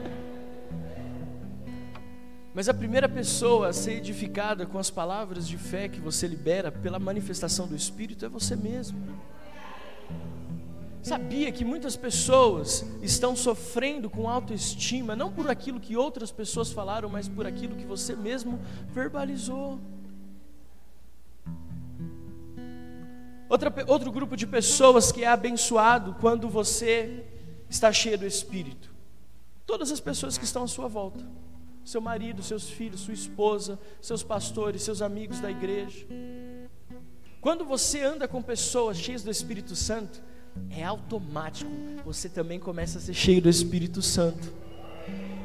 Mas 2.53 2.67
a 2.67 2.73
primeira 2.73 3.07
pessoa 3.07 3.69
a 3.69 3.73
ser 3.73 3.93
edificada 3.93 4.65
com 4.65 4.77
as 4.77 4.89
palavras 4.89 5.47
de 5.47 5.57
fé 5.57 5.87
que 5.87 6.01
você 6.01 6.27
libera 6.27 6.69
pela 6.69 6.99
manifestação 6.99 7.65
do 7.65 7.77
Espírito 7.77 8.25
é 8.25 8.29
você 8.29 8.53
mesmo. 8.53 8.99
Sabia 11.01 11.49
que 11.49 11.63
muitas 11.63 11.95
pessoas 11.95 12.85
estão 13.01 13.37
sofrendo 13.37 14.09
com 14.09 14.29
autoestima, 14.29 15.15
não 15.15 15.31
por 15.31 15.49
aquilo 15.49 15.79
que 15.79 15.95
outras 15.95 16.29
pessoas 16.29 16.73
falaram, 16.73 17.07
mas 17.07 17.29
por 17.29 17.47
aquilo 17.47 17.75
que 17.75 17.85
você 17.85 18.17
mesmo 18.17 18.59
verbalizou. 18.93 19.79
Outra, 23.53 23.72
outro 23.86 24.12
grupo 24.12 24.36
de 24.36 24.48
pessoas 24.48 25.12
que 25.12 25.24
é 25.24 25.27
abençoado 25.27 26.15
quando 26.19 26.50
você 26.50 27.24
está 27.69 27.93
cheio 27.93 28.17
do 28.17 28.25
Espírito. 28.25 28.91
Todas 29.63 29.91
as 29.91 30.00
pessoas 30.00 30.39
que 30.39 30.43
estão 30.43 30.63
à 30.63 30.67
sua 30.67 30.88
volta. 30.88 31.24
Seu 31.86 32.01
marido, 32.01 32.41
seus 32.41 32.67
filhos, 32.67 33.01
sua 33.01 33.13
esposa, 33.13 33.79
seus 34.01 34.24
pastores, 34.24 34.81
seus 34.81 35.03
amigos 35.03 35.39
da 35.39 35.51
igreja. 35.51 36.03
Quando 37.39 37.63
você 37.63 38.01
anda 38.01 38.27
com 38.27 38.41
pessoas 38.41 38.98
cheias 38.98 39.22
do 39.22 39.29
Espírito 39.29 39.75
Santo, 39.75 40.19
é 40.72 40.83
automático, 40.83 41.69
você 42.03 42.27
também 42.27 42.60
começa 42.60 42.98
a 42.98 43.01
ser 43.01 43.13
cheio 43.13 43.39
do 43.39 43.50
Espírito 43.50 44.01
Santo. 44.01 44.51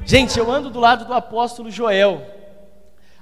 Gente, 0.03 0.39
eu 0.39 0.51
ando 0.51 0.71
do 0.71 0.79
lado 0.79 1.05
do 1.05 1.13
apóstolo 1.13 1.69
Joel. 1.69 2.25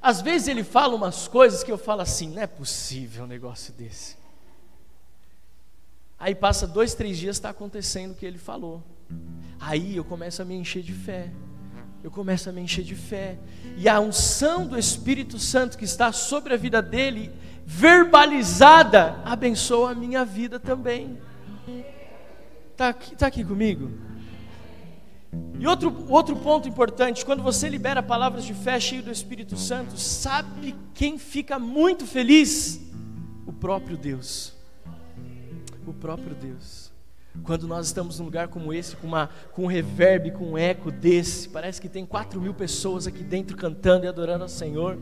Às 0.01 0.21
vezes 0.21 0.47
ele 0.47 0.63
fala 0.63 0.95
umas 0.95 1.27
coisas 1.27 1.61
que 1.61 1.71
eu 1.73 1.77
falo 1.77 2.03
assim: 2.03 2.29
não 2.29 2.41
é 2.41 2.47
possível 2.47 3.25
um 3.25 3.27
negócio 3.27 3.73
desse. 3.73 4.26
Aí 6.19 6.33
passa 6.33 6.65
dois, 6.65 6.95
três 6.95 7.17
dias, 7.17 7.35
está 7.35 7.49
acontecendo 7.49 8.11
o 8.11 8.15
que 8.15 8.25
ele 8.25 8.39
falou. 8.39 8.83
Aí 9.59 9.95
eu 9.95 10.03
começo 10.03 10.41
a 10.41 10.45
me 10.45 10.55
encher 10.55 10.81
de 10.81 10.93
fé. 10.93 11.31
Eu 12.03 12.09
começo 12.09 12.49
a 12.49 12.51
me 12.51 12.61
encher 12.61 12.83
de 12.83 12.95
fé. 12.95 13.37
E 13.77 13.87
a 13.87 13.99
unção 13.99 14.65
do 14.65 14.77
Espírito 14.77 15.37
Santo 15.37 15.77
que 15.77 15.85
está 15.85 16.11
sobre 16.11 16.53
a 16.55 16.57
vida 16.57 16.81
dele, 16.81 17.31
verbalizada, 17.65 19.21
abençoa 19.23 19.91
a 19.91 19.95
minha 19.95 20.25
vida 20.25 20.59
também. 20.59 21.19
Está 22.71 22.89
aqui, 22.89 23.15
tá 23.15 23.27
aqui 23.27 23.43
comigo? 23.43 23.91
E 25.59 25.67
outro, 25.67 26.05
outro 26.09 26.35
ponto 26.37 26.67
importante, 26.67 27.23
quando 27.25 27.43
você 27.43 27.69
libera 27.69 28.01
palavras 28.01 28.43
de 28.43 28.55
fé 28.55 28.79
cheio 28.79 29.03
do 29.03 29.11
Espírito 29.11 29.55
Santo, 29.55 29.99
sabe 29.99 30.75
quem 30.95 31.19
fica 31.19 31.59
muito 31.59 32.07
feliz? 32.07 32.81
O 33.45 33.53
próprio 33.53 33.97
Deus 33.97 34.56
o 35.91 35.93
próprio 35.93 36.35
Deus. 36.35 36.91
Quando 37.43 37.67
nós 37.67 37.87
estamos 37.87 38.19
num 38.19 38.25
lugar 38.25 38.47
como 38.47 38.73
esse, 38.73 38.95
com, 38.95 39.07
uma, 39.07 39.29
com 39.51 39.63
um 39.63 39.67
reverb, 39.67 40.31
com 40.31 40.51
um 40.51 40.57
eco 40.57 40.91
desse, 40.91 41.47
parece 41.49 41.79
que 41.79 41.87
tem 41.87 42.05
quatro 42.05 42.41
mil 42.41 42.53
pessoas 42.53 43.05
aqui 43.05 43.23
dentro 43.23 43.55
cantando 43.55 44.05
e 44.05 44.07
adorando 44.07 44.43
ao 44.43 44.49
Senhor. 44.49 44.97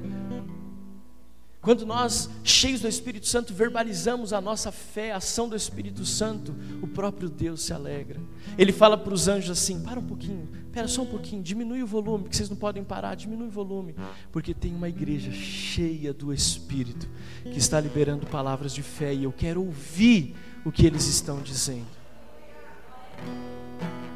Quando 1.65 1.83
nós, 1.83 2.29
cheios 2.43 2.81
do 2.81 2.87
Espírito 2.87 3.25
Santo, 3.25 3.51
verbalizamos 3.51 4.33
a 4.33 4.39
nossa 4.39 4.71
fé, 4.71 5.11
a 5.11 5.17
ação 5.17 5.49
do 5.49 5.55
Espírito 5.55 6.05
Santo, 6.05 6.55
o 6.79 6.85
próprio 6.85 7.27
Deus 7.27 7.63
se 7.63 7.73
alegra. 7.73 8.21
Ele 8.55 8.71
fala 8.71 8.95
para 8.95 9.11
os 9.11 9.27
anjos 9.27 9.49
assim: 9.49 9.81
para 9.81 9.99
um 9.99 10.05
pouquinho, 10.05 10.47
espera 10.67 10.87
só 10.87 11.01
um 11.01 11.07
pouquinho, 11.07 11.41
diminui 11.41 11.81
o 11.81 11.87
volume, 11.87 12.29
que 12.29 12.35
vocês 12.35 12.51
não 12.51 12.55
podem 12.55 12.83
parar, 12.83 13.15
diminui 13.15 13.47
o 13.47 13.49
volume, 13.49 13.95
porque 14.31 14.53
tem 14.53 14.75
uma 14.75 14.87
igreja 14.87 15.31
cheia 15.31 16.13
do 16.13 16.31
Espírito 16.31 17.09
que 17.41 17.57
está 17.57 17.79
liberando 17.79 18.27
palavras 18.27 18.71
de 18.71 18.83
fé 18.83 19.11
e 19.11 19.23
eu 19.23 19.31
quero 19.31 19.65
ouvir 19.65 20.35
o 20.63 20.71
que 20.71 20.85
eles 20.85 21.07
estão 21.07 21.41
dizendo. 21.41 21.87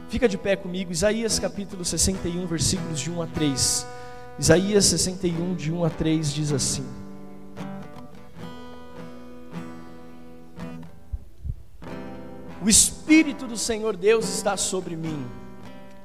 Fica 0.08 0.30
de 0.30 0.38
pé 0.38 0.56
comigo, 0.56 0.92
Isaías 0.92 1.40
capítulo 1.40 1.84
61, 1.84 2.46
versículos 2.46 3.00
de 3.00 3.10
1 3.10 3.24
a 3.24 3.26
3. 3.26 3.88
Isaías 4.38 4.86
61, 4.86 5.56
de 5.56 5.72
1 5.72 5.84
a 5.84 5.90
3 5.90 6.32
diz 6.32 6.52
assim: 6.52 7.09
O 12.62 12.68
Espírito 12.68 13.48
do 13.48 13.58
Senhor 13.58 13.96
Deus 13.96 14.28
está 14.28 14.58
sobre 14.58 14.96
mim, 14.96 15.26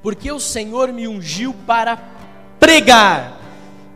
porque 0.03 0.31
o 0.31 0.39
Senhor 0.39 0.93
me 0.93 1.09
ungiu 1.09 1.53
para 1.67 1.99
pregar 2.61 3.41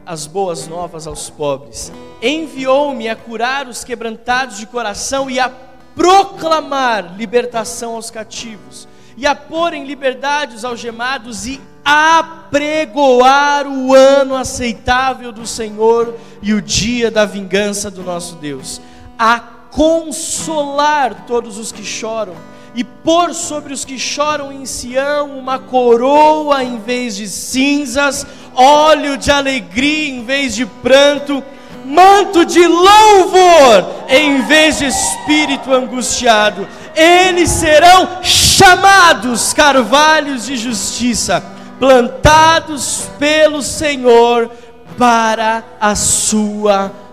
as 0.05 0.27
boas 0.27 0.67
novas 0.67 1.07
aos 1.07 1.31
pobres, 1.31 1.93
enviou-me 2.21 3.09
a 3.09 3.15
curar 3.15 3.69
os 3.69 3.85
quebrantados 3.85 4.59
de 4.59 4.67
coração 4.67 5.31
e 5.31 5.39
a 5.39 5.53
proclamar 5.95 7.17
libertação 7.17 7.95
aos 7.95 8.11
cativos, 8.11 8.89
e 9.17 9.27
a 9.27 9.35
pôr 9.35 9.75
em 9.75 9.85
liberdade 9.85 10.57
os 10.57 10.65
algemados, 10.65 11.47
e 11.47 11.61
apregoar 11.85 13.67
o 13.67 13.95
ano 13.95 14.35
aceitável 14.35 15.31
do 15.31 15.47
Senhor 15.47 16.15
e 16.43 16.53
o 16.53 16.61
dia 16.61 17.11
da 17.11 17.25
vingança 17.25 17.91
do 17.91 18.03
nosso 18.03 18.37
Deus, 18.37 18.81
a 19.19 19.58
consolar 19.71 21.27
todos 21.27 21.59
os 21.59 21.73
que 21.73 21.85
choram, 21.85 22.35
e 22.75 22.85
pôr 22.85 23.35
sobre 23.35 23.73
os 23.73 23.85
que 23.85 23.99
choram 23.99 24.53
em 24.53 24.65
Sião 24.65 25.39
uma 25.39 25.59
coroa 25.59 26.63
em 26.63 26.79
vez 26.79 27.17
de 27.17 27.29
cinzas, 27.29 28.27
óleo 28.55 29.17
de 29.17 29.31
alegria 29.31 30.11
em 30.11 30.25
vez 30.25 30.55
de 30.55 30.65
pranto, 30.65 31.43
manto 31.85 32.45
de 32.45 32.67
louvor 32.67 34.05
em 34.09 34.43
vez 34.43 34.79
de 34.79 34.87
espírito 34.87 35.73
angustiado. 35.73 36.69
Eles 36.95 37.51
serão 37.51 38.23
chamados 38.23 39.53
carvalhos 39.53 40.47
de 40.47 40.57
justiça, 40.57 41.43
plantados 41.79 43.09
pelo 43.19 43.63
Senhor 43.63 44.51
para 44.97 45.65
a 45.81 45.95
sua 45.95 46.79
glória. 46.79 47.08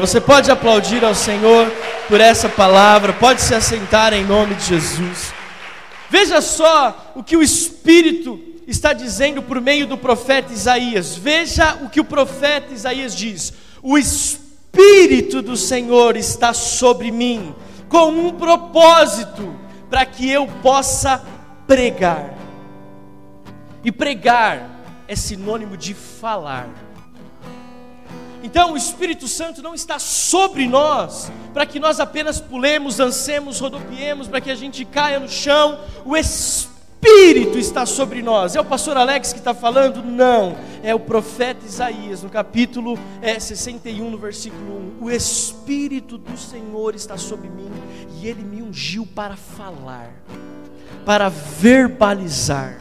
Você 0.00 0.20
pode 0.20 0.50
aplaudir 0.50 1.04
ao 1.04 1.14
Senhor 1.14 1.70
por 2.08 2.20
essa 2.20 2.48
palavra, 2.48 3.12
pode 3.12 3.40
se 3.40 3.54
assentar 3.54 4.12
em 4.12 4.24
nome 4.24 4.54
de 4.56 4.64
Jesus. 4.64 5.32
Veja 6.10 6.40
só 6.40 7.12
o 7.14 7.22
que 7.22 7.36
o 7.36 7.42
Espírito 7.42 8.38
está 8.66 8.92
dizendo 8.92 9.40
por 9.40 9.60
meio 9.60 9.86
do 9.86 9.96
profeta 9.96 10.52
Isaías. 10.52 11.16
Veja 11.16 11.78
o 11.82 11.88
que 11.88 12.00
o 12.00 12.04
profeta 12.04 12.74
Isaías 12.74 13.14
diz: 13.16 13.52
o 13.80 13.96
Espírito 13.96 15.40
do 15.40 15.56
Senhor 15.56 16.16
está 16.16 16.52
sobre 16.52 17.10
mim, 17.10 17.54
com 17.88 18.08
um 18.10 18.32
propósito, 18.32 19.54
para 19.88 20.04
que 20.04 20.28
eu 20.28 20.46
possa 20.62 21.22
pregar. 21.66 22.34
E 23.84 23.92
pregar 23.92 24.68
é 25.06 25.14
sinônimo 25.14 25.76
de 25.76 25.94
falar. 25.94 26.68
Então 28.42 28.72
o 28.72 28.76
Espírito 28.76 29.28
Santo 29.28 29.62
não 29.62 29.74
está 29.74 29.98
sobre 29.98 30.66
nós, 30.66 31.30
para 31.54 31.64
que 31.64 31.78
nós 31.78 32.00
apenas 32.00 32.40
pulemos, 32.40 32.96
dancemos, 32.96 33.60
rodopiemos, 33.60 34.26
para 34.26 34.40
que 34.40 34.50
a 34.50 34.54
gente 34.54 34.84
caia 34.84 35.20
no 35.20 35.28
chão. 35.28 35.78
O 36.04 36.16
Espírito 36.16 37.56
está 37.56 37.86
sobre 37.86 38.20
nós. 38.20 38.56
É 38.56 38.60
o 38.60 38.64
pastor 38.64 38.96
Alex 38.96 39.32
que 39.32 39.38
está 39.38 39.54
falando? 39.54 40.02
Não. 40.02 40.56
É 40.82 40.92
o 40.92 41.00
profeta 41.00 41.64
Isaías, 41.64 42.22
no 42.22 42.30
capítulo 42.30 42.98
é, 43.20 43.38
61, 43.38 44.10
no 44.10 44.18
versículo 44.18 44.96
1. 45.00 45.04
O 45.04 45.10
Espírito 45.10 46.18
do 46.18 46.36
Senhor 46.36 46.96
está 46.96 47.16
sobre 47.16 47.48
mim 47.48 47.70
e 48.20 48.26
ele 48.26 48.42
me 48.42 48.62
ungiu 48.62 49.06
para 49.06 49.36
falar, 49.36 50.10
para 51.04 51.28
verbalizar, 51.28 52.80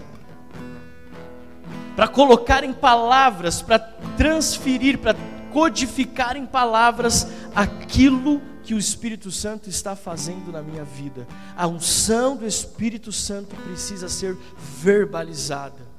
para 1.96 2.08
colocar 2.08 2.64
em 2.64 2.74
palavras, 2.74 3.62
para 3.62 3.80
transferir, 4.18 5.00
para 5.00 5.16
codificar 5.52 6.36
em 6.36 6.46
palavras 6.46 7.28
aquilo 7.56 8.42
que 8.64 8.74
o 8.74 8.80
Espírito 8.80 9.32
Santo 9.32 9.70
está 9.70 9.96
fazendo 9.96 10.52
na 10.52 10.62
minha 10.62 10.84
vida. 10.84 11.28
A 11.56 11.68
unção 11.68 12.36
do 12.36 12.46
Espírito 12.46 13.12
Santo 13.12 13.56
precisa 13.56 14.08
ser 14.08 14.38
verbalizada. 14.58 15.90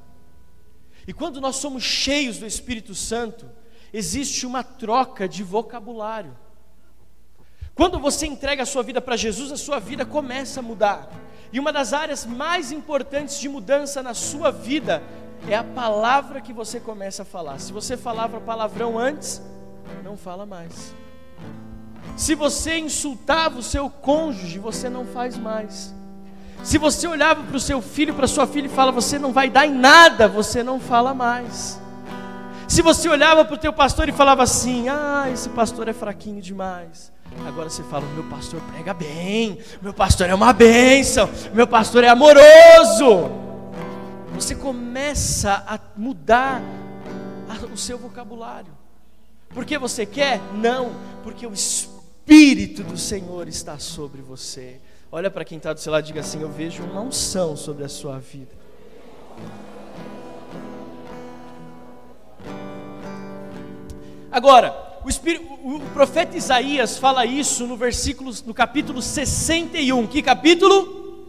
E 1.06 1.12
quando 1.12 1.40
nós 1.40 1.56
somos 1.56 1.82
cheios 1.82 2.38
do 2.38 2.46
Espírito 2.46 2.94
Santo, 2.94 3.46
existe 3.92 4.46
uma 4.46 4.62
troca 4.62 5.28
de 5.28 5.42
vocabulário. 5.42 6.36
Quando 7.74 7.98
você 7.98 8.26
entrega 8.26 8.62
a 8.62 8.66
sua 8.66 8.82
vida 8.82 9.00
para 9.00 9.16
Jesus, 9.16 9.50
a 9.50 9.56
sua 9.56 9.78
vida 9.78 10.04
começa 10.04 10.60
a 10.60 10.62
mudar. 10.62 11.10
E 11.52 11.58
uma 11.58 11.72
das 11.72 11.92
áreas 11.92 12.24
mais 12.24 12.70
importantes 12.70 13.38
de 13.38 13.48
mudança 13.48 14.02
na 14.02 14.14
sua 14.14 14.50
vida 14.50 15.02
é 15.48 15.56
a 15.56 15.64
palavra 15.64 16.40
que 16.40 16.52
você 16.52 16.78
começa 16.78 17.22
a 17.22 17.24
falar. 17.24 17.58
Se 17.58 17.72
você 17.72 17.96
falava 17.96 18.40
palavrão 18.40 18.98
antes, 18.98 19.42
não 20.04 20.16
fala 20.16 20.46
mais. 20.46 20.94
Se 22.16 22.34
você 22.34 22.78
insultava 22.78 23.58
o 23.58 23.62
seu 23.62 23.88
cônjuge, 23.88 24.58
você 24.58 24.88
não 24.88 25.04
faz 25.04 25.36
mais. 25.36 25.94
Se 26.62 26.78
você 26.78 27.08
olhava 27.08 27.42
para 27.42 27.56
o 27.56 27.60
seu 27.60 27.82
filho, 27.82 28.14
para 28.14 28.28
sua 28.28 28.46
filha 28.46 28.66
e 28.66 28.68
fala, 28.68 28.92
você 28.92 29.18
não 29.18 29.32
vai 29.32 29.50
dar 29.50 29.66
em 29.66 29.74
nada, 29.74 30.28
você 30.28 30.62
não 30.62 30.78
fala 30.78 31.12
mais. 31.12 31.80
Se 32.68 32.80
você 32.80 33.08
olhava 33.08 33.44
para 33.44 33.54
o 33.54 33.58
teu 33.58 33.72
pastor 33.72 34.08
e 34.08 34.12
falava 34.12 34.42
assim, 34.44 34.88
ah, 34.88 35.28
esse 35.32 35.48
pastor 35.48 35.88
é 35.88 35.92
fraquinho 35.92 36.40
demais. 36.40 37.12
Agora 37.46 37.68
você 37.68 37.82
fala, 37.82 38.04
meu 38.14 38.24
pastor 38.24 38.60
prega 38.72 38.94
bem, 38.94 39.58
meu 39.80 39.92
pastor 39.92 40.28
é 40.28 40.34
uma 40.34 40.52
bênção, 40.52 41.28
meu 41.52 41.66
pastor 41.66 42.04
é 42.04 42.08
amoroso. 42.08 43.51
Você 44.42 44.56
começa 44.56 45.62
a 45.68 45.78
mudar 45.96 46.60
o 47.72 47.76
seu 47.76 47.96
vocabulário. 47.96 48.72
Porque 49.50 49.78
você 49.78 50.04
quer? 50.04 50.40
Não, 50.54 50.96
porque 51.22 51.46
o 51.46 51.52
Espírito 51.52 52.82
do 52.82 52.98
Senhor 52.98 53.46
está 53.46 53.78
sobre 53.78 54.20
você. 54.20 54.80
Olha 55.12 55.30
para 55.30 55.44
quem 55.44 55.58
está 55.58 55.72
do 55.72 55.78
seu 55.78 55.92
lado 55.92 56.02
e 56.02 56.06
diga 56.08 56.22
assim: 56.22 56.42
Eu 56.42 56.50
vejo 56.50 56.82
uma 56.82 57.00
unção 57.02 57.56
sobre 57.56 57.84
a 57.84 57.88
sua 57.88 58.18
vida. 58.18 58.50
Agora, 64.28 64.74
o, 65.04 65.08
Espírito, 65.08 65.46
o, 65.62 65.78
profeta 65.92 66.36
Isaías 66.36 66.98
fala 66.98 67.24
isso 67.24 67.64
no 67.64 67.76
versículo, 67.76 68.34
no 68.44 68.52
capítulo 68.52 69.00
61. 69.00 70.08
Que 70.08 70.20
capítulo? 70.20 71.28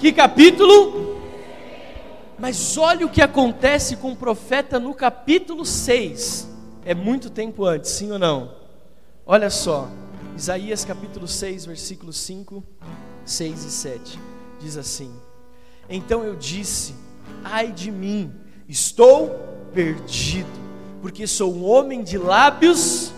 Que 0.00 0.10
capítulo? 0.14 1.11
Mas 2.42 2.76
olha 2.76 3.06
o 3.06 3.08
que 3.08 3.22
acontece 3.22 3.94
com 3.94 4.10
o 4.10 4.16
profeta 4.16 4.80
no 4.80 4.92
capítulo 4.92 5.64
6. 5.64 6.48
É 6.84 6.92
muito 6.92 7.30
tempo 7.30 7.64
antes, 7.64 7.92
sim 7.92 8.10
ou 8.10 8.18
não? 8.18 8.56
Olha 9.24 9.48
só, 9.48 9.88
Isaías 10.36 10.84
capítulo 10.84 11.28
6, 11.28 11.66
versículos 11.66 12.18
5, 12.18 12.64
6 13.24 13.64
e 13.64 13.70
7. 13.70 14.18
Diz 14.58 14.76
assim: 14.76 15.14
Então 15.88 16.24
eu 16.24 16.34
disse: 16.34 16.96
Ai 17.44 17.70
de 17.70 17.92
mim, 17.92 18.34
estou 18.68 19.30
perdido 19.72 20.50
porque 21.00 21.28
sou 21.28 21.54
um 21.54 21.64
homem 21.64 22.02
de 22.02 22.18
lábios 22.18 23.12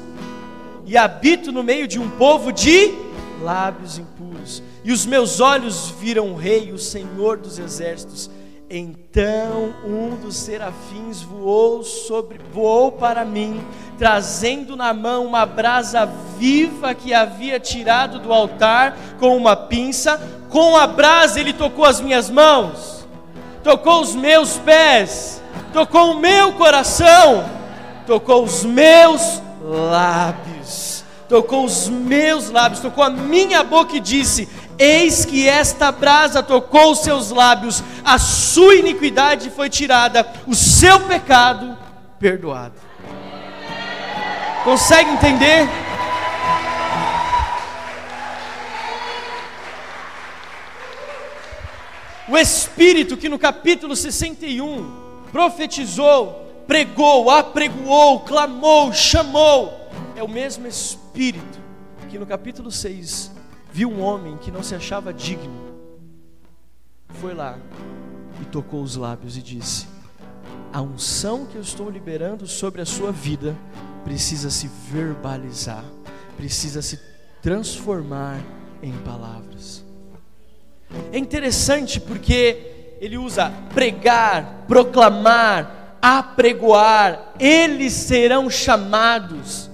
e 0.84 0.98
habito 0.98 1.50
no 1.50 1.62
meio 1.62 1.88
de 1.88 1.98
um 1.98 2.10
povo 2.18 2.52
de 2.52 2.92
lábios 3.40 3.96
impuros. 3.96 4.62
E 4.84 4.92
os 4.92 5.06
meus 5.06 5.40
olhos 5.40 5.88
viram 5.98 6.34
o 6.34 6.36
Rei, 6.36 6.72
o 6.72 6.78
Senhor 6.78 7.38
dos 7.38 7.58
exércitos. 7.58 8.28
Então 8.68 9.74
um 9.84 10.16
dos 10.16 10.36
serafins 10.36 11.22
voou 11.22 11.82
sobre 11.82 12.40
voou 12.52 12.92
para 12.92 13.24
mim, 13.24 13.60
trazendo 13.98 14.74
na 14.74 14.94
mão 14.94 15.26
uma 15.26 15.44
brasa 15.44 16.06
viva 16.38 16.94
que 16.94 17.12
havia 17.12 17.60
tirado 17.60 18.18
do 18.18 18.32
altar 18.32 18.96
com 19.18 19.36
uma 19.36 19.54
pinça. 19.54 20.20
Com 20.48 20.76
a 20.76 20.86
brasa 20.86 21.40
ele 21.40 21.52
tocou 21.52 21.84
as 21.84 22.00
minhas 22.00 22.30
mãos, 22.30 23.06
tocou 23.62 24.00
os 24.00 24.14
meus 24.14 24.56
pés, 24.58 25.42
tocou 25.72 26.12
o 26.12 26.20
meu 26.20 26.52
coração 26.52 27.54
tocou 28.06 28.44
os 28.44 28.64
meus 28.64 29.40
lábios, 29.62 31.04
tocou 31.28 31.64
os 31.64 31.88
meus 31.88 32.50
lábios, 32.50 32.80
tocou 32.80 33.02
a 33.02 33.10
minha 33.10 33.62
boca 33.64 33.96
e 33.96 34.00
disse: 34.00 34.48
Eis 34.78 35.24
que 35.24 35.48
esta 35.48 35.92
brasa 35.92 36.42
tocou 36.42 36.92
os 36.92 37.00
seus 37.00 37.30
lábios, 37.30 37.82
a 38.04 38.18
sua 38.18 38.74
iniquidade 38.76 39.50
foi 39.50 39.70
tirada, 39.70 40.26
o 40.46 40.54
seu 40.54 41.00
pecado 41.00 41.76
perdoado. 42.18 42.74
Consegue 44.64 45.10
entender? 45.10 45.68
O 52.26 52.38
Espírito 52.38 53.16
que 53.16 53.28
no 53.28 53.38
capítulo 53.38 53.94
61 53.94 55.24
profetizou 55.30 56.44
pregou, 56.66 57.30
apregoou, 57.30 58.20
clamou, 58.20 58.92
chamou. 58.92 59.90
É 60.16 60.22
o 60.22 60.28
mesmo 60.28 60.66
Espírito 60.66 61.58
que 62.08 62.18
no 62.18 62.26
capítulo 62.26 62.70
6 62.70 63.32
viu 63.74 63.90
um 63.90 64.00
homem 64.00 64.36
que 64.36 64.52
não 64.52 64.62
se 64.62 64.72
achava 64.72 65.12
digno. 65.12 65.74
Foi 67.14 67.34
lá 67.34 67.58
e 68.40 68.44
tocou 68.44 68.80
os 68.80 68.94
lábios 68.94 69.36
e 69.36 69.42
disse: 69.42 69.88
A 70.72 70.80
unção 70.80 71.44
que 71.44 71.56
eu 71.56 71.60
estou 71.60 71.90
liberando 71.90 72.46
sobre 72.46 72.80
a 72.80 72.86
sua 72.86 73.10
vida 73.10 73.56
precisa 74.04 74.48
se 74.48 74.70
verbalizar, 74.92 75.84
precisa 76.36 76.80
se 76.80 77.00
transformar 77.42 78.38
em 78.80 78.92
palavras. 78.98 79.84
É 81.10 81.18
interessante 81.18 82.00
porque 82.00 82.96
ele 83.00 83.18
usa 83.18 83.50
pregar, 83.74 84.66
proclamar, 84.68 85.98
apregoar, 86.00 87.34
eles 87.40 87.92
serão 87.92 88.48
chamados. 88.48 89.68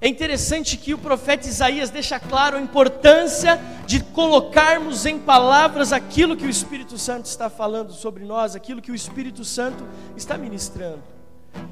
É 0.00 0.06
interessante 0.06 0.76
que 0.76 0.94
o 0.94 0.98
profeta 0.98 1.48
Isaías 1.48 1.90
deixa 1.90 2.20
claro 2.20 2.56
a 2.56 2.60
importância 2.60 3.58
de 3.84 4.00
colocarmos 4.02 5.06
em 5.06 5.18
palavras 5.18 5.92
aquilo 5.92 6.36
que 6.36 6.46
o 6.46 6.50
Espírito 6.50 6.96
Santo 6.96 7.26
está 7.26 7.50
falando 7.50 7.92
sobre 7.92 8.24
nós, 8.24 8.54
aquilo 8.54 8.80
que 8.80 8.92
o 8.92 8.94
Espírito 8.94 9.44
Santo 9.44 9.84
está 10.16 10.38
ministrando. 10.38 11.02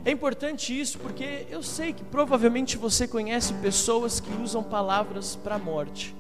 É 0.05 0.11
importante 0.11 0.79
isso 0.79 0.99
porque 0.99 1.47
eu 1.49 1.63
sei 1.63 1.93
que 1.93 2.03
provavelmente 2.03 2.77
você 2.77 3.07
conhece 3.07 3.53
pessoas 3.55 4.19
que 4.19 4.33
usam 4.43 4.63
palavras 4.63 5.37
para 5.37 5.55
a 5.55 5.59
morte. 5.59 6.15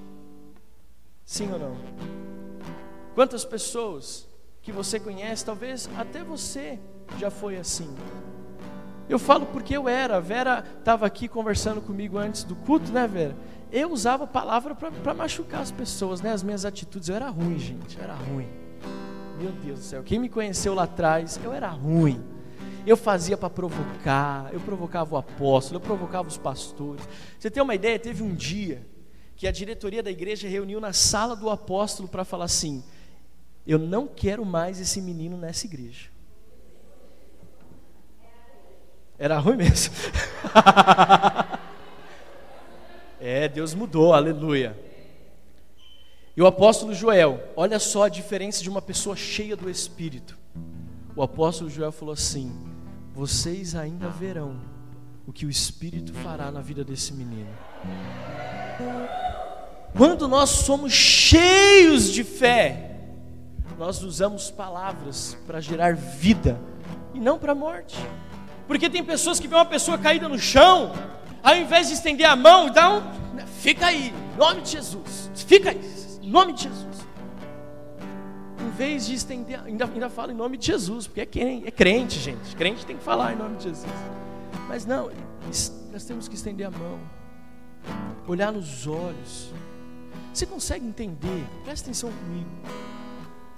Sim 1.24 1.52
ou 1.52 1.58
não? 1.58 1.76
Quantas 3.14 3.44
pessoas 3.44 4.28
que 4.62 4.70
você 4.70 5.00
conhece, 5.00 5.44
talvez 5.44 5.88
até 5.96 6.22
você 6.22 6.78
já 7.18 7.30
foi 7.30 7.56
assim. 7.56 7.88
Eu 9.08 9.18
falo 9.18 9.46
porque 9.46 9.76
eu 9.76 9.88
era. 9.88 10.16
A 10.16 10.20
Vera 10.20 10.64
estava 10.78 11.06
aqui 11.06 11.28
conversando 11.28 11.80
comigo 11.80 12.18
antes 12.18 12.44
do 12.44 12.56
culto, 12.56 12.90
né, 12.90 13.06
Vera? 13.06 13.36
Eu 13.70 13.92
usava 13.92 14.26
palavra 14.26 14.74
para 14.74 15.14
machucar 15.14 15.60
as 15.60 15.70
pessoas, 15.70 16.20
né? 16.20 16.32
As 16.32 16.42
minhas 16.42 16.64
atitudes. 16.64 17.08
Eu 17.08 17.16
era 17.16 17.28
ruim, 17.28 17.58
gente. 17.58 17.96
Eu 17.96 18.04
era 18.04 18.14
ruim. 18.14 18.48
Meu 19.38 19.52
Deus 19.52 19.80
do 19.80 19.84
céu. 19.84 20.02
Quem 20.02 20.18
me 20.18 20.28
conheceu 20.28 20.74
lá 20.74 20.84
atrás, 20.84 21.38
eu 21.44 21.52
era 21.52 21.68
ruim. 21.68 22.22
Eu 22.86 22.96
fazia 22.96 23.36
para 23.36 23.50
provocar. 23.50 24.52
Eu 24.52 24.60
provocava 24.60 25.14
o 25.14 25.18
apóstolo. 25.18 25.76
Eu 25.76 25.80
provocava 25.80 26.28
os 26.28 26.38
pastores. 26.38 27.06
Você 27.38 27.50
tem 27.50 27.62
uma 27.62 27.74
ideia? 27.74 27.98
Teve 27.98 28.22
um 28.22 28.34
dia 28.34 28.86
que 29.36 29.46
a 29.46 29.52
diretoria 29.52 30.02
da 30.02 30.10
igreja 30.10 30.48
reuniu 30.48 30.80
na 30.80 30.92
sala 30.92 31.36
do 31.36 31.50
apóstolo 31.50 32.08
para 32.08 32.24
falar 32.24 32.46
assim: 32.46 32.82
Eu 33.66 33.78
não 33.78 34.06
quero 34.06 34.44
mais 34.44 34.80
esse 34.80 35.00
menino 35.00 35.36
nessa 35.36 35.66
igreja. 35.66 36.15
Era 39.18 39.38
ruim 39.38 39.56
mesmo. 39.56 39.94
é, 43.20 43.48
Deus 43.48 43.74
mudou, 43.74 44.12
aleluia. 44.12 44.78
E 46.36 46.42
o 46.42 46.46
apóstolo 46.46 46.94
Joel, 46.94 47.42
olha 47.56 47.78
só 47.78 48.04
a 48.04 48.08
diferença 48.10 48.62
de 48.62 48.68
uma 48.68 48.82
pessoa 48.82 49.16
cheia 49.16 49.56
do 49.56 49.70
Espírito. 49.70 50.36
O 51.14 51.22
apóstolo 51.22 51.70
Joel 51.70 51.92
falou 51.92 52.12
assim: 52.12 52.52
Vocês 53.14 53.74
ainda 53.74 54.08
verão 54.08 54.60
o 55.26 55.32
que 55.32 55.46
o 55.46 55.50
Espírito 55.50 56.12
fará 56.12 56.50
na 56.50 56.60
vida 56.60 56.84
desse 56.84 57.14
menino. 57.14 57.48
Quando 59.96 60.28
nós 60.28 60.50
somos 60.50 60.92
cheios 60.92 62.12
de 62.12 62.22
fé, 62.22 63.00
nós 63.78 64.02
usamos 64.02 64.50
palavras 64.50 65.36
para 65.46 65.58
gerar 65.58 65.96
vida 65.96 66.60
e 67.14 67.18
não 67.18 67.38
para 67.38 67.54
morte. 67.54 67.96
Porque 68.66 68.90
tem 68.90 69.04
pessoas 69.04 69.38
que 69.38 69.46
vêem 69.46 69.60
uma 69.60 69.66
pessoa 69.66 69.96
caída 69.96 70.28
no 70.28 70.38
chão, 70.38 70.92
ao 71.42 71.56
invés 71.56 71.88
de 71.88 71.94
estender 71.94 72.26
a 72.26 72.34
mão, 72.34 72.70
dá 72.70 72.92
um. 72.92 73.02
Fica 73.60 73.86
aí, 73.86 74.12
em 74.34 74.38
nome 74.38 74.62
de 74.62 74.70
Jesus. 74.70 75.30
Fica 75.34 75.70
aí, 75.70 75.80
em 76.22 76.30
nome 76.30 76.52
de 76.52 76.64
Jesus. 76.64 77.06
Em 78.60 78.70
vez 78.70 79.06
de 79.06 79.14
estender, 79.14 79.60
ainda, 79.64 79.84
ainda 79.84 80.10
fala 80.10 80.32
em 80.32 80.34
nome 80.34 80.56
de 80.56 80.66
Jesus, 80.66 81.06
porque 81.06 81.20
é, 81.20 81.26
quem, 81.26 81.64
é 81.64 81.70
crente, 81.70 82.18
gente. 82.18 82.56
Crente 82.56 82.84
tem 82.84 82.96
que 82.96 83.04
falar 83.04 83.32
em 83.32 83.36
nome 83.36 83.56
de 83.56 83.64
Jesus. 83.64 83.86
Mas 84.68 84.84
não, 84.84 85.10
nós 85.92 86.04
temos 86.04 86.26
que 86.26 86.34
estender 86.34 86.66
a 86.66 86.70
mão, 86.70 86.98
olhar 88.26 88.52
nos 88.52 88.86
olhos. 88.86 89.52
Você 90.34 90.44
consegue 90.44 90.84
entender? 90.84 91.46
Presta 91.64 91.86
atenção 91.86 92.10
comigo. 92.10 92.50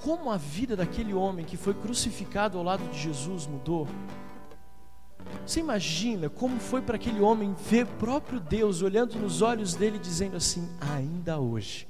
Como 0.03 0.31
a 0.31 0.37
vida 0.37 0.77
daquele 0.77 1.13
homem 1.13 1.45
que 1.45 1.57
foi 1.57 1.75
crucificado 1.75 2.57
ao 2.59 2.63
lado 2.63 2.87
de 2.91 2.99
Jesus 2.99 3.47
mudou? 3.47 3.89
Você 5.49 5.61
imagina 5.61 6.29
como 6.29 6.61
foi 6.61 6.83
para 6.83 6.97
aquele 6.97 7.21
homem 7.21 7.57
ver 7.71 7.87
próprio 7.87 8.39
Deus 8.39 8.83
olhando 8.83 9.19
nos 9.19 9.41
olhos 9.41 9.75
dele 9.75 9.99
dizendo 9.99 10.37
assim: 10.37 10.69
ainda 10.79 11.39
hoje 11.39 11.89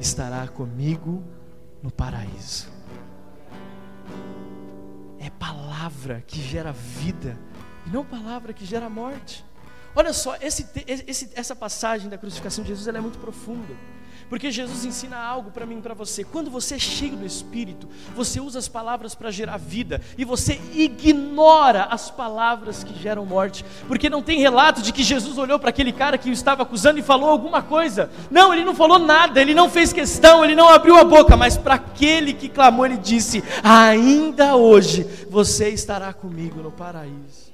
estará 0.00 0.48
comigo 0.48 1.22
no 1.80 1.92
paraíso. 1.92 2.66
É 5.20 5.30
palavra 5.30 6.24
que 6.26 6.40
gera 6.40 6.72
vida 6.72 7.38
e 7.86 7.90
não 7.90 8.04
palavra 8.04 8.52
que 8.52 8.64
gera 8.64 8.90
morte. 8.90 9.44
Olha 9.94 10.12
só, 10.12 10.34
esse, 10.40 10.66
esse, 10.84 11.30
essa 11.36 11.54
passagem 11.54 12.10
da 12.10 12.18
crucificação 12.18 12.64
de 12.64 12.70
Jesus 12.70 12.88
é 12.88 13.00
muito 13.00 13.20
profunda. 13.20 13.76
Porque 14.32 14.50
Jesus 14.50 14.86
ensina 14.86 15.18
algo 15.18 15.50
para 15.50 15.66
mim 15.66 15.76
e 15.76 15.82
para 15.82 15.92
você. 15.92 16.24
Quando 16.24 16.50
você 16.50 16.76
é 16.76 16.78
cheio 16.78 17.16
do 17.16 17.26
Espírito, 17.26 17.86
você 18.16 18.40
usa 18.40 18.58
as 18.58 18.66
palavras 18.66 19.14
para 19.14 19.30
gerar 19.30 19.58
vida 19.58 20.00
e 20.16 20.24
você 20.24 20.58
ignora 20.72 21.84
as 21.90 22.10
palavras 22.10 22.82
que 22.82 22.98
geram 22.98 23.26
morte. 23.26 23.62
Porque 23.86 24.08
não 24.08 24.22
tem 24.22 24.40
relato 24.40 24.80
de 24.80 24.90
que 24.90 25.02
Jesus 25.02 25.36
olhou 25.36 25.58
para 25.58 25.68
aquele 25.68 25.92
cara 25.92 26.16
que 26.16 26.30
o 26.30 26.32
estava 26.32 26.62
acusando 26.62 26.98
e 26.98 27.02
falou 27.02 27.28
alguma 27.28 27.60
coisa. 27.60 28.08
Não, 28.30 28.54
ele 28.54 28.64
não 28.64 28.74
falou 28.74 28.98
nada, 28.98 29.38
ele 29.38 29.52
não 29.52 29.68
fez 29.68 29.92
questão, 29.92 30.42
ele 30.42 30.54
não 30.54 30.70
abriu 30.70 30.96
a 30.96 31.04
boca, 31.04 31.36
mas 31.36 31.58
para 31.58 31.74
aquele 31.74 32.32
que 32.32 32.48
clamou, 32.48 32.86
ele 32.86 32.96
disse: 32.96 33.44
Ainda 33.62 34.56
hoje 34.56 35.06
você 35.28 35.68
estará 35.68 36.10
comigo 36.10 36.62
no 36.62 36.70
paraíso. 36.70 37.51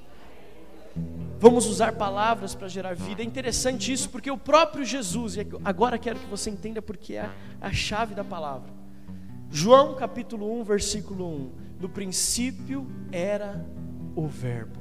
Vamos 1.41 1.67
usar 1.67 1.93
palavras 1.93 2.55
para 2.55 2.67
gerar 2.67 2.97
vida. 2.97 3.23
É 3.23 3.25
interessante 3.25 3.93
isso 3.93 4.11
porque 4.11 4.31
o 4.31 4.37
próprio 4.37 4.85
Jesus, 4.85 5.37
e 5.37 5.47
agora 5.65 5.97
quero 5.97 6.19
que 6.19 6.27
você 6.27 6.51
entenda 6.51 6.83
porque 6.83 7.15
é 7.15 7.31
a 7.61 7.73
chave 7.73 8.15
da 8.15 8.25
palavra. 8.25 8.73
João 9.51 9.95
capítulo 9.95 10.61
1, 10.61 10.65
versículo 10.65 11.27
1. 11.27 11.53
No 11.81 11.89
princípio 11.89 12.87
era 13.13 13.65
o 14.17 14.27
Verbo. 14.27 14.81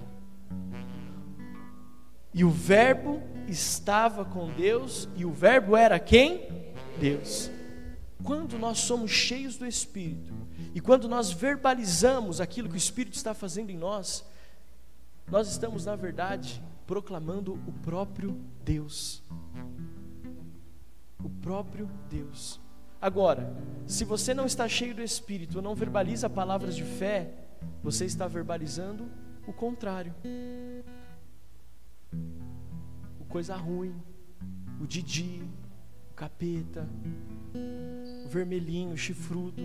E 2.33 2.43
o 2.43 2.49
Verbo 2.49 3.21
estava 3.47 4.25
com 4.25 4.49
Deus, 4.51 5.07
e 5.15 5.25
o 5.25 5.31
Verbo 5.31 5.75
era 5.75 5.99
quem? 5.99 6.73
Deus. 6.99 7.51
Quando 8.23 8.57
nós 8.57 8.79
somos 8.79 9.11
cheios 9.11 9.57
do 9.57 9.65
Espírito, 9.65 10.33
e 10.73 10.81
quando 10.81 11.07
nós 11.07 11.31
verbalizamos 11.31 12.41
aquilo 12.41 12.67
que 12.67 12.75
o 12.75 12.77
Espírito 12.77 13.15
está 13.15 13.33
fazendo 13.33 13.69
em 13.69 13.77
nós, 13.77 14.25
nós 15.29 15.49
estamos, 15.49 15.85
na 15.85 15.95
verdade, 15.95 16.63
proclamando 16.85 17.53
o 17.53 17.73
próprio 17.83 18.39
Deus. 18.63 19.21
O 21.23 21.29
próprio 21.29 21.89
Deus. 22.09 22.59
Agora, 23.01 23.55
se 23.85 24.05
você 24.05 24.33
não 24.33 24.45
está 24.45 24.67
cheio 24.67 24.95
do 24.95 25.03
Espírito, 25.03 25.61
não 25.61 25.75
verbaliza 25.75 26.29
palavras 26.29 26.75
de 26.75 26.83
fé, 26.83 27.33
você 27.83 28.05
está 28.05 28.27
verbalizando 28.27 29.09
o 29.45 29.53
contrário. 29.53 30.15
O 33.19 33.25
coisa 33.25 33.55
ruim, 33.55 33.95
o 34.81 34.87
Didi, 34.87 35.43
o 36.11 36.13
capeta, 36.15 36.87
o 38.25 38.29
vermelhinho, 38.29 38.93
o 38.93 38.97
chifrudo. 38.97 39.61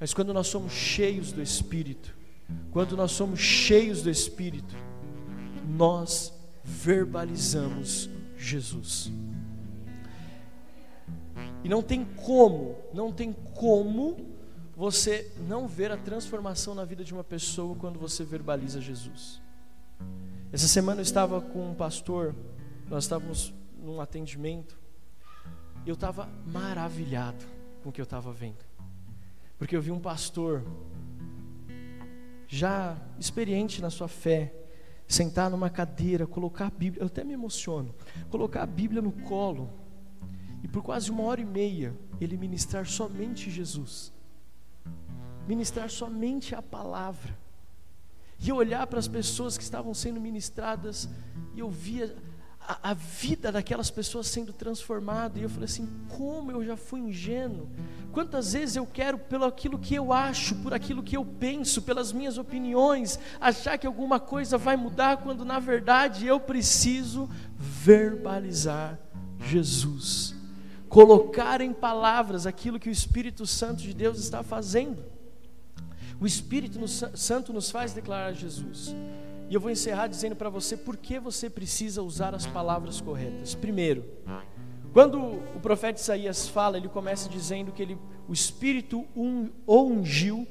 Mas 0.00 0.14
quando 0.14 0.32
nós 0.32 0.46
somos 0.46 0.72
cheios 0.72 1.32
do 1.32 1.42
Espírito, 1.42 2.17
quando 2.70 2.96
nós 2.96 3.12
somos 3.12 3.40
cheios 3.40 4.02
do 4.02 4.10
Espírito, 4.10 4.74
nós 5.68 6.32
verbalizamos 6.62 8.08
Jesus. 8.36 9.10
E 11.64 11.68
não 11.68 11.82
tem 11.82 12.04
como, 12.04 12.76
não 12.92 13.12
tem 13.12 13.32
como 13.32 14.16
você 14.76 15.32
não 15.48 15.66
ver 15.66 15.90
a 15.90 15.96
transformação 15.96 16.74
na 16.74 16.84
vida 16.84 17.02
de 17.02 17.12
uma 17.12 17.24
pessoa 17.24 17.74
quando 17.74 17.98
você 17.98 18.24
verbaliza 18.24 18.80
Jesus. 18.80 19.40
Essa 20.52 20.68
semana 20.68 21.00
eu 21.00 21.02
estava 21.02 21.40
com 21.40 21.70
um 21.70 21.74
pastor, 21.74 22.34
nós 22.88 23.04
estávamos 23.04 23.52
num 23.82 24.00
atendimento, 24.00 24.78
e 25.84 25.88
eu 25.88 25.94
estava 25.94 26.28
maravilhado 26.46 27.44
com 27.82 27.90
o 27.90 27.92
que 27.92 28.00
eu 28.00 28.04
estava 28.04 28.32
vendo. 28.32 28.64
Porque 29.58 29.76
eu 29.76 29.82
vi 29.82 29.90
um 29.90 29.98
pastor, 29.98 30.64
já 32.48 32.96
experiente 33.18 33.82
na 33.82 33.90
sua 33.90 34.08
fé, 34.08 34.54
sentar 35.06 35.50
numa 35.50 35.68
cadeira, 35.68 36.26
colocar 36.26 36.66
a 36.66 36.70
Bíblia, 36.70 37.02
eu 37.02 37.06
até 37.06 37.22
me 37.22 37.34
emociono, 37.34 37.94
colocar 38.30 38.62
a 38.62 38.66
Bíblia 38.66 39.02
no 39.02 39.12
colo, 39.12 39.70
e 40.62 40.66
por 40.66 40.82
quase 40.82 41.10
uma 41.10 41.22
hora 41.22 41.40
e 41.40 41.44
meia, 41.44 41.94
ele 42.20 42.36
ministrar 42.36 42.86
somente 42.86 43.50
Jesus, 43.50 44.12
ministrar 45.46 45.90
somente 45.90 46.54
a 46.54 46.62
palavra, 46.62 47.38
e 48.40 48.50
olhar 48.50 48.86
para 48.86 48.98
as 48.98 49.08
pessoas 49.08 49.58
que 49.58 49.64
estavam 49.64 49.92
sendo 49.92 50.20
ministradas, 50.20 51.08
e 51.54 51.60
eu 51.60 51.68
via 51.68 52.16
a, 52.68 52.90
a, 52.90 52.94
vida 52.94 53.50
daquelas 53.50 53.90
pessoas 53.90 54.26
sendo 54.26 54.52
transformada. 54.52 55.38
E 55.38 55.42
eu 55.42 55.48
falei 55.48 55.64
assim: 55.64 55.88
como 56.10 56.52
eu 56.52 56.62
já 56.62 56.76
fui 56.76 57.00
ingênuo. 57.00 57.66
Quantas 58.12 58.52
vezes 58.52 58.76
eu 58.76 58.86
quero, 58.86 59.16
pelo 59.16 59.44
aquilo 59.46 59.78
que 59.78 59.94
eu 59.94 60.12
acho, 60.12 60.54
por 60.56 60.74
aquilo 60.74 61.02
que 61.02 61.16
eu 61.16 61.24
penso, 61.24 61.82
pelas 61.82 62.12
minhas 62.12 62.36
opiniões, 62.36 63.18
achar 63.40 63.78
que 63.78 63.86
alguma 63.86 64.20
coisa 64.20 64.58
vai 64.58 64.76
mudar, 64.76 65.18
quando 65.18 65.44
na 65.44 65.58
verdade 65.58 66.26
eu 66.26 66.38
preciso 66.38 67.28
verbalizar 67.56 68.98
Jesus. 69.40 70.34
Colocar 70.88 71.60
em 71.60 71.72
palavras 71.72 72.46
aquilo 72.46 72.78
que 72.78 72.88
o 72.88 72.92
Espírito 72.92 73.46
Santo 73.46 73.82
de 73.82 73.94
Deus 73.94 74.18
está 74.18 74.42
fazendo. 74.42 75.04
O 76.20 76.26
Espírito 76.26 76.80
Santo 76.88 77.52
nos 77.52 77.70
faz 77.70 77.92
declarar 77.92 78.32
Jesus. 78.32 78.94
E 79.48 79.54
eu 79.54 79.60
vou 79.60 79.70
encerrar 79.70 80.06
dizendo 80.06 80.36
para 80.36 80.50
você 80.50 80.76
por 80.76 80.96
que 80.96 81.18
você 81.18 81.48
precisa 81.48 82.02
usar 82.02 82.34
as 82.34 82.46
palavras 82.46 83.00
corretas. 83.00 83.54
Primeiro, 83.54 84.04
quando 84.92 85.18
o 85.54 85.60
profeta 85.60 86.00
Isaías 86.00 86.48
fala, 86.48 86.76
ele 86.76 86.88
começa 86.88 87.28
dizendo 87.28 87.72
que 87.72 87.82
ele, 87.82 87.98
o 88.28 88.32
Espírito 88.32 89.06
o 89.14 89.82
ungiu, 89.82 90.46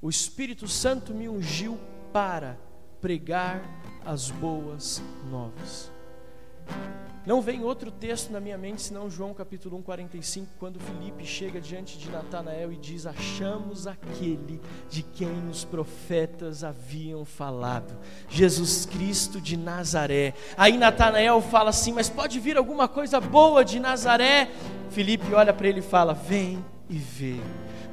o 0.00 0.08
Espírito 0.08 0.66
Santo 0.66 1.14
me 1.14 1.28
ungiu 1.28 1.78
para 2.12 2.58
pregar 3.00 3.62
as 4.04 4.30
boas 4.30 5.02
novas. 5.30 5.97
Não 7.26 7.42
vem 7.42 7.62
outro 7.62 7.90
texto 7.90 8.30
na 8.30 8.40
minha 8.40 8.56
mente 8.56 8.82
senão 8.82 9.10
João 9.10 9.34
capítulo 9.34 9.76
1, 9.78 9.82
45, 9.82 10.48
quando 10.58 10.80
Felipe 10.80 11.24
chega 11.24 11.60
diante 11.60 11.98
de 11.98 12.10
Natanael 12.10 12.72
e 12.72 12.76
diz: 12.76 13.06
Achamos 13.06 13.86
aquele 13.86 14.60
de 14.88 15.02
quem 15.02 15.48
os 15.48 15.64
profetas 15.64 16.64
haviam 16.64 17.24
falado, 17.24 17.96
Jesus 18.28 18.86
Cristo 18.86 19.40
de 19.40 19.56
Nazaré. 19.56 20.34
Aí 20.56 20.78
Natanael 20.78 21.40
fala 21.40 21.70
assim: 21.70 21.92
Mas 21.92 22.08
pode 22.08 22.40
vir 22.40 22.56
alguma 22.56 22.88
coisa 22.88 23.20
boa 23.20 23.64
de 23.64 23.78
Nazaré? 23.78 24.50
Felipe 24.90 25.34
olha 25.34 25.52
para 25.52 25.68
ele 25.68 25.80
e 25.80 25.82
fala: 25.82 26.14
Vem 26.14 26.64
e 26.88 26.96
vê. 26.96 27.36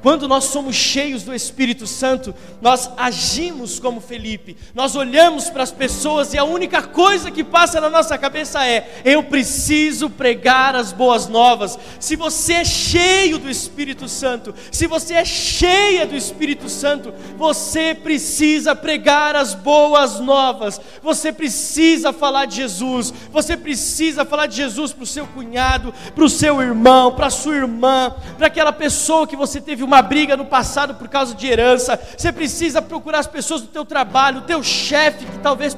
Quando 0.06 0.28
nós 0.28 0.44
somos 0.44 0.76
cheios 0.76 1.24
do 1.24 1.34
Espírito 1.34 1.84
Santo, 1.84 2.32
nós 2.62 2.88
agimos 2.96 3.80
como 3.80 4.00
Felipe, 4.00 4.56
nós 4.72 4.94
olhamos 4.94 5.50
para 5.50 5.64
as 5.64 5.72
pessoas 5.72 6.32
e 6.32 6.38
a 6.38 6.44
única 6.44 6.80
coisa 6.80 7.28
que 7.28 7.42
passa 7.42 7.80
na 7.80 7.90
nossa 7.90 8.16
cabeça 8.16 8.64
é: 8.64 9.00
eu 9.04 9.24
preciso 9.24 10.08
pregar 10.08 10.76
as 10.76 10.92
boas 10.92 11.26
novas. 11.26 11.76
Se 11.98 12.14
você 12.14 12.52
é 12.52 12.64
cheio 12.64 13.36
do 13.36 13.50
Espírito 13.50 14.08
Santo, 14.08 14.54
se 14.70 14.86
você 14.86 15.14
é 15.14 15.24
cheia 15.24 16.06
do 16.06 16.14
Espírito 16.14 16.68
Santo, 16.68 17.12
você 17.36 17.92
precisa 17.92 18.76
pregar 18.76 19.34
as 19.34 19.54
boas 19.54 20.20
novas, 20.20 20.80
você 21.02 21.32
precisa 21.32 22.12
falar 22.12 22.44
de 22.44 22.54
Jesus, 22.54 23.12
você 23.32 23.56
precisa 23.56 24.24
falar 24.24 24.46
de 24.46 24.54
Jesus 24.54 24.92
para 24.92 25.02
o 25.02 25.06
seu 25.06 25.26
cunhado, 25.26 25.92
para 26.14 26.24
o 26.24 26.30
seu 26.30 26.62
irmão, 26.62 27.10
para 27.10 27.26
a 27.26 27.30
sua 27.30 27.56
irmã, 27.56 28.14
para 28.38 28.46
aquela 28.46 28.72
pessoa 28.72 29.26
que 29.26 29.34
você 29.34 29.60
teve 29.60 29.82
uma 29.82 29.95
uma 29.96 30.02
briga 30.02 30.36
no 30.36 30.44
passado 30.44 30.94
por 30.94 31.08
causa 31.08 31.34
de 31.34 31.46
herança, 31.46 31.98
você 32.16 32.30
precisa 32.30 32.82
procurar 32.82 33.20
as 33.20 33.26
pessoas 33.26 33.62
do 33.62 33.68
teu 33.68 33.82
trabalho, 33.82 34.38
o 34.38 34.42
teu 34.42 34.62
chefe 34.62 35.24
que 35.24 35.38
talvez 35.38 35.74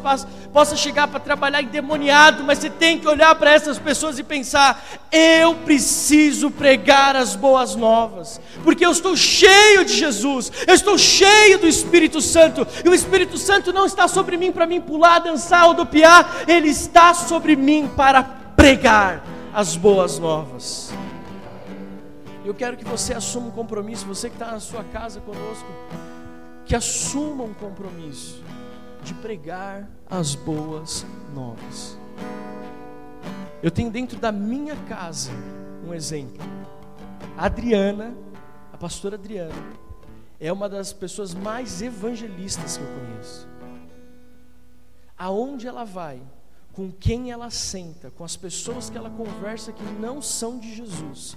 possa 0.52 0.74
chegar 0.74 1.06
para 1.06 1.20
trabalhar 1.20 1.62
endemoniado, 1.62 2.42
mas 2.42 2.58
você 2.58 2.68
tem 2.68 2.98
que 2.98 3.06
olhar 3.06 3.32
para 3.36 3.52
essas 3.52 3.78
pessoas 3.78 4.18
e 4.18 4.24
pensar: 4.24 4.84
eu 5.12 5.54
preciso 5.54 6.50
pregar 6.50 7.14
as 7.14 7.36
boas 7.36 7.76
novas, 7.76 8.40
porque 8.64 8.84
eu 8.84 8.90
estou 8.90 9.16
cheio 9.16 9.84
de 9.84 9.94
Jesus, 9.94 10.50
eu 10.66 10.74
estou 10.74 10.98
cheio 10.98 11.60
do 11.60 11.68
Espírito 11.68 12.20
Santo, 12.20 12.66
e 12.84 12.88
o 12.88 12.94
Espírito 12.94 13.38
Santo 13.38 13.72
não 13.72 13.86
está 13.86 14.08
sobre 14.08 14.36
mim 14.36 14.50
para 14.50 14.66
me 14.66 14.80
pular, 14.80 15.20
dançar, 15.20 15.64
rodopiar, 15.64 16.44
ele 16.48 16.68
está 16.68 17.14
sobre 17.14 17.54
mim 17.54 17.88
para 17.96 18.24
pregar 18.56 19.22
as 19.54 19.76
boas 19.76 20.18
novas. 20.18 20.92
Eu 22.48 22.54
quero 22.54 22.78
que 22.78 22.84
você 22.86 23.12
assuma 23.12 23.48
um 23.48 23.50
compromisso, 23.50 24.06
você 24.06 24.30
que 24.30 24.36
está 24.36 24.52
na 24.52 24.58
sua 24.58 24.82
casa 24.82 25.20
conosco, 25.20 25.68
que 26.64 26.74
assuma 26.74 27.44
um 27.44 27.52
compromisso 27.52 28.42
de 29.02 29.12
pregar 29.12 29.86
as 30.08 30.34
boas 30.34 31.04
novas. 31.34 31.98
Eu 33.62 33.70
tenho 33.70 33.90
dentro 33.90 34.18
da 34.18 34.32
minha 34.32 34.74
casa 34.88 35.30
um 35.86 35.92
exemplo. 35.92 36.42
A 37.36 37.44
Adriana, 37.44 38.14
a 38.72 38.78
pastora 38.78 39.16
Adriana, 39.16 39.52
é 40.40 40.50
uma 40.50 40.70
das 40.70 40.90
pessoas 40.90 41.34
mais 41.34 41.82
evangelistas 41.82 42.78
que 42.78 42.82
eu 42.82 42.88
conheço. 42.88 43.46
Aonde 45.18 45.66
ela 45.66 45.84
vai, 45.84 46.18
com 46.72 46.90
quem 46.90 47.30
ela 47.30 47.50
senta, 47.50 48.10
com 48.10 48.24
as 48.24 48.38
pessoas 48.38 48.88
que 48.88 48.96
ela 48.96 49.10
conversa 49.10 49.70
que 49.70 49.82
não 50.00 50.22
são 50.22 50.58
de 50.58 50.74
Jesus, 50.74 51.36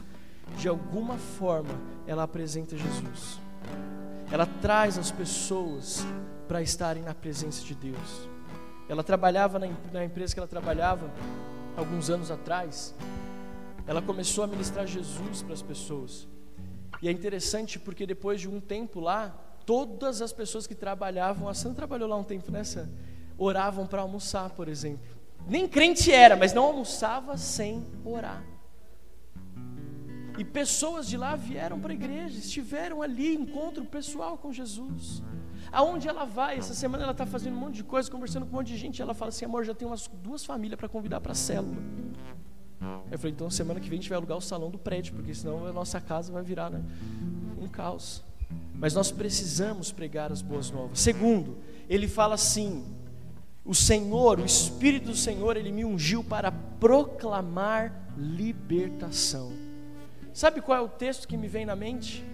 de 0.58 0.68
alguma 0.68 1.18
forma, 1.18 1.74
ela 2.06 2.24
apresenta 2.24 2.78
Jesus. 2.78 3.40
Ela 4.32 4.46
traz 4.62 4.98
as 4.98 5.12
pessoas 5.12 6.06
para 6.48 6.62
estarem 6.62 7.04
na 7.04 7.14
presença 7.14 7.64
de 7.64 7.76
Deus. 7.76 8.30
Ela 8.88 9.04
trabalhava 9.04 9.58
na, 9.58 9.68
na 9.92 10.04
empresa 10.04 10.34
que 10.34 10.40
ela 10.40 10.48
trabalhava 10.48 11.10
alguns 11.76 12.10
anos 12.10 12.32
atrás. 12.32 12.94
Ela 13.88 14.02
começou 14.02 14.44
a 14.44 14.48
ministrar 14.48 14.86
Jesus 14.86 15.42
para 15.42 15.54
as 15.54 15.62
pessoas. 15.62 16.28
E 17.02 17.08
é 17.08 17.12
interessante 17.12 17.80
porque 17.80 18.06
depois 18.06 18.40
de 18.40 18.48
um 18.48 18.60
tempo 18.60 19.00
lá, 19.00 19.30
todas 19.66 20.22
as 20.22 20.32
pessoas 20.32 20.68
que 20.68 20.76
trabalhavam, 20.76 21.48
a 21.48 21.54
Sandra 21.54 21.78
trabalhou 21.78 22.08
lá 22.08 22.16
um 22.16 22.24
tempo 22.24 22.52
nessa, 22.52 22.90
oravam 23.38 23.88
para 23.88 24.02
almoçar, 24.02 24.52
por 24.52 24.68
exemplo. 24.68 25.18
Nem 25.48 25.68
crente 25.68 26.12
era, 26.12 26.36
mas 26.36 26.54
não 26.54 26.64
almoçava 26.64 27.38
sem 27.38 27.86
orar. 28.06 28.44
E 30.42 30.44
pessoas 30.44 31.08
de 31.08 31.18
lá 31.18 31.36
vieram 31.36 31.80
para 31.80 31.92
a 31.92 31.94
igreja, 31.94 32.40
estiveram 32.40 33.04
ali, 33.04 33.36
encontro 33.36 33.86
pessoal 33.86 34.40
com 34.40 34.52
Jesus. 34.52 35.22
Aonde 35.72 36.08
ela 36.08 36.26
vai? 36.26 36.58
Essa 36.58 36.74
semana 36.74 37.04
ela 37.04 37.12
está 37.12 37.28
fazendo 37.28 37.56
um 37.56 37.60
monte 37.60 37.76
de 37.76 37.84
coisa, 37.84 38.10
conversando 38.10 38.48
com 38.48 38.54
um 38.54 38.56
monte 38.56 38.70
de 38.70 38.78
gente. 38.78 39.00
Ela 39.04 39.14
fala 39.14 39.30
assim: 39.30 39.46
amor, 39.46 39.64
já 39.64 39.76
tem 39.76 39.88
umas 39.88 40.08
duas 40.08 40.44
famílias 40.44 40.80
para 40.80 40.90
convidar 40.90 41.22
para 41.22 41.34
a 41.34 41.36
célula. 41.36 41.78
Eu 43.12 43.20
falei: 43.20 43.34
então 43.34 43.52
semana 43.52 43.80
que 43.80 43.88
vem 43.88 44.00
a 44.00 44.02
gente 44.02 44.10
vai 44.10 44.18
alugar 44.18 44.36
o 44.36 44.42
salão 44.42 44.72
do 44.72 44.80
prédio, 44.80 45.14
porque 45.14 45.32
senão 45.32 45.68
a 45.68 45.72
nossa 45.72 46.02
casa 46.02 46.34
vai 46.34 46.42
virar 46.42 46.72
né, 46.72 46.84
um 47.62 47.68
caos. 47.68 48.24
Mas 48.74 48.96
nós 48.96 49.12
precisamos 49.12 49.92
pregar 49.92 50.32
as 50.32 50.42
boas 50.42 50.72
novas. 50.72 51.00
Segundo, 51.00 51.60
ele 51.88 52.08
fala 52.08 52.34
assim: 52.34 52.84
o 53.64 53.76
Senhor, 53.76 54.40
o 54.40 54.46
Espírito 54.46 55.12
do 55.12 55.16
Senhor, 55.16 55.56
ele 55.56 55.72
me 55.72 55.86
ungiu 55.86 56.24
para 56.24 56.52
proclamar 56.52 58.12
libertação. 58.18 59.70
Sabe 60.34 60.62
qual 60.62 60.78
é 60.78 60.82
o 60.82 60.90
texto 60.90 61.28
que 61.28 61.38
me 61.38 61.48
vem 61.48 61.66
na 61.66 61.76
mente? 61.76 62.26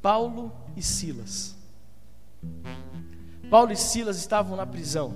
Paulo 0.00 0.52
e 0.76 0.82
Silas. 0.82 1.56
Paulo 3.50 3.72
e 3.72 3.76
Silas 3.76 4.16
estavam 4.16 4.56
na 4.56 4.66
prisão. 4.66 5.14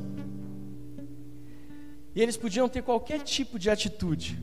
E 2.14 2.20
eles 2.20 2.36
podiam 2.36 2.68
ter 2.68 2.82
qualquer 2.82 3.20
tipo 3.20 3.58
de 3.58 3.70
atitude. 3.70 4.38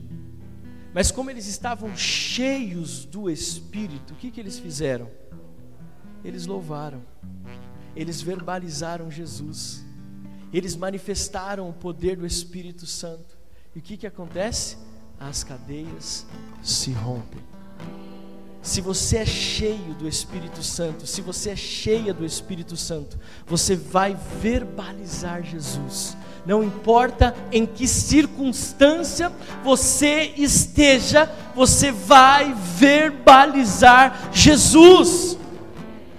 Mas 0.94 1.10
como 1.10 1.30
eles 1.30 1.46
estavam 1.46 1.94
cheios 1.96 3.04
do 3.04 3.28
Espírito, 3.28 4.14
o 4.14 4.16
que, 4.16 4.30
que 4.30 4.40
eles 4.40 4.58
fizeram? 4.58 5.10
Eles 6.24 6.46
louvaram, 6.46 7.02
eles 7.94 8.22
verbalizaram 8.22 9.10
Jesus, 9.10 9.84
eles 10.52 10.74
manifestaram 10.74 11.68
o 11.68 11.72
poder 11.72 12.16
do 12.16 12.26
Espírito 12.26 12.86
Santo. 12.86 13.36
E 13.74 13.78
o 13.78 13.82
que, 13.82 13.96
que 13.96 14.06
acontece? 14.06 14.78
As 15.20 15.44
cadeias 15.44 16.26
se 16.62 16.92
rompem. 16.92 17.55
Se 18.66 18.80
você 18.80 19.18
é 19.18 19.24
cheio 19.24 19.94
do 19.94 20.08
Espírito 20.08 20.60
Santo, 20.60 21.06
se 21.06 21.20
você 21.20 21.50
é 21.50 21.56
cheia 21.56 22.12
do 22.12 22.26
Espírito 22.26 22.76
Santo, 22.76 23.16
você 23.46 23.76
vai 23.76 24.18
verbalizar 24.42 25.44
Jesus. 25.44 26.16
Não 26.44 26.64
importa 26.64 27.32
em 27.52 27.64
que 27.64 27.86
circunstância 27.86 29.30
você 29.62 30.32
esteja, 30.36 31.30
você 31.54 31.92
vai 31.92 32.56
verbalizar 32.76 34.30
Jesus 34.32 35.38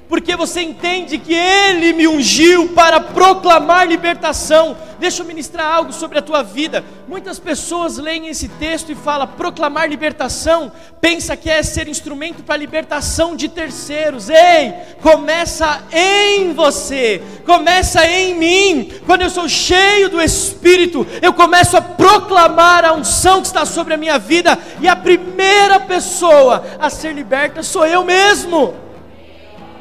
porque 0.09 0.35
você 0.35 0.61
entende 0.61 1.17
que 1.17 1.33
Ele 1.33 1.93
me 1.93 2.07
ungiu 2.07 2.69
para 2.69 2.99
proclamar 2.99 3.87
libertação. 3.87 4.77
Deixa 4.99 5.21
eu 5.21 5.27
ministrar 5.27 5.67
algo 5.67 5.91
sobre 5.91 6.17
a 6.17 6.21
tua 6.21 6.41
vida. 6.41 6.83
Muitas 7.07 7.37
pessoas 7.37 7.97
leem 7.97 8.27
esse 8.27 8.47
texto 8.47 8.91
e 8.91 8.95
falam 8.95 9.27
proclamar 9.27 9.89
libertação, 9.89 10.71
pensa 10.99 11.35
que 11.35 11.49
é 11.49 11.61
ser 11.61 11.87
instrumento 11.87 12.43
para 12.43 12.57
libertação 12.57 13.35
de 13.35 13.49
terceiros. 13.49 14.29
Ei, 14.29 14.73
começa 15.01 15.83
em 15.91 16.53
você, 16.53 17.21
começa 17.45 18.05
em 18.07 18.33
mim. 18.33 18.91
Quando 19.05 19.21
eu 19.21 19.29
sou 19.29 19.47
cheio 19.47 20.09
do 20.09 20.21
Espírito, 20.21 21.05
eu 21.21 21.33
começo 21.33 21.77
a 21.77 21.81
proclamar 21.81 22.85
a 22.85 22.93
unção 22.93 23.41
que 23.41 23.47
está 23.47 23.65
sobre 23.65 23.93
a 23.93 23.97
minha 23.97 24.17
vida, 24.17 24.57
e 24.81 24.87
a 24.87 24.95
primeira 24.95 25.79
pessoa 25.79 26.65
a 26.79 26.89
ser 26.89 27.13
liberta 27.13 27.61
sou 27.61 27.85
eu 27.85 28.03
mesmo 28.03 28.86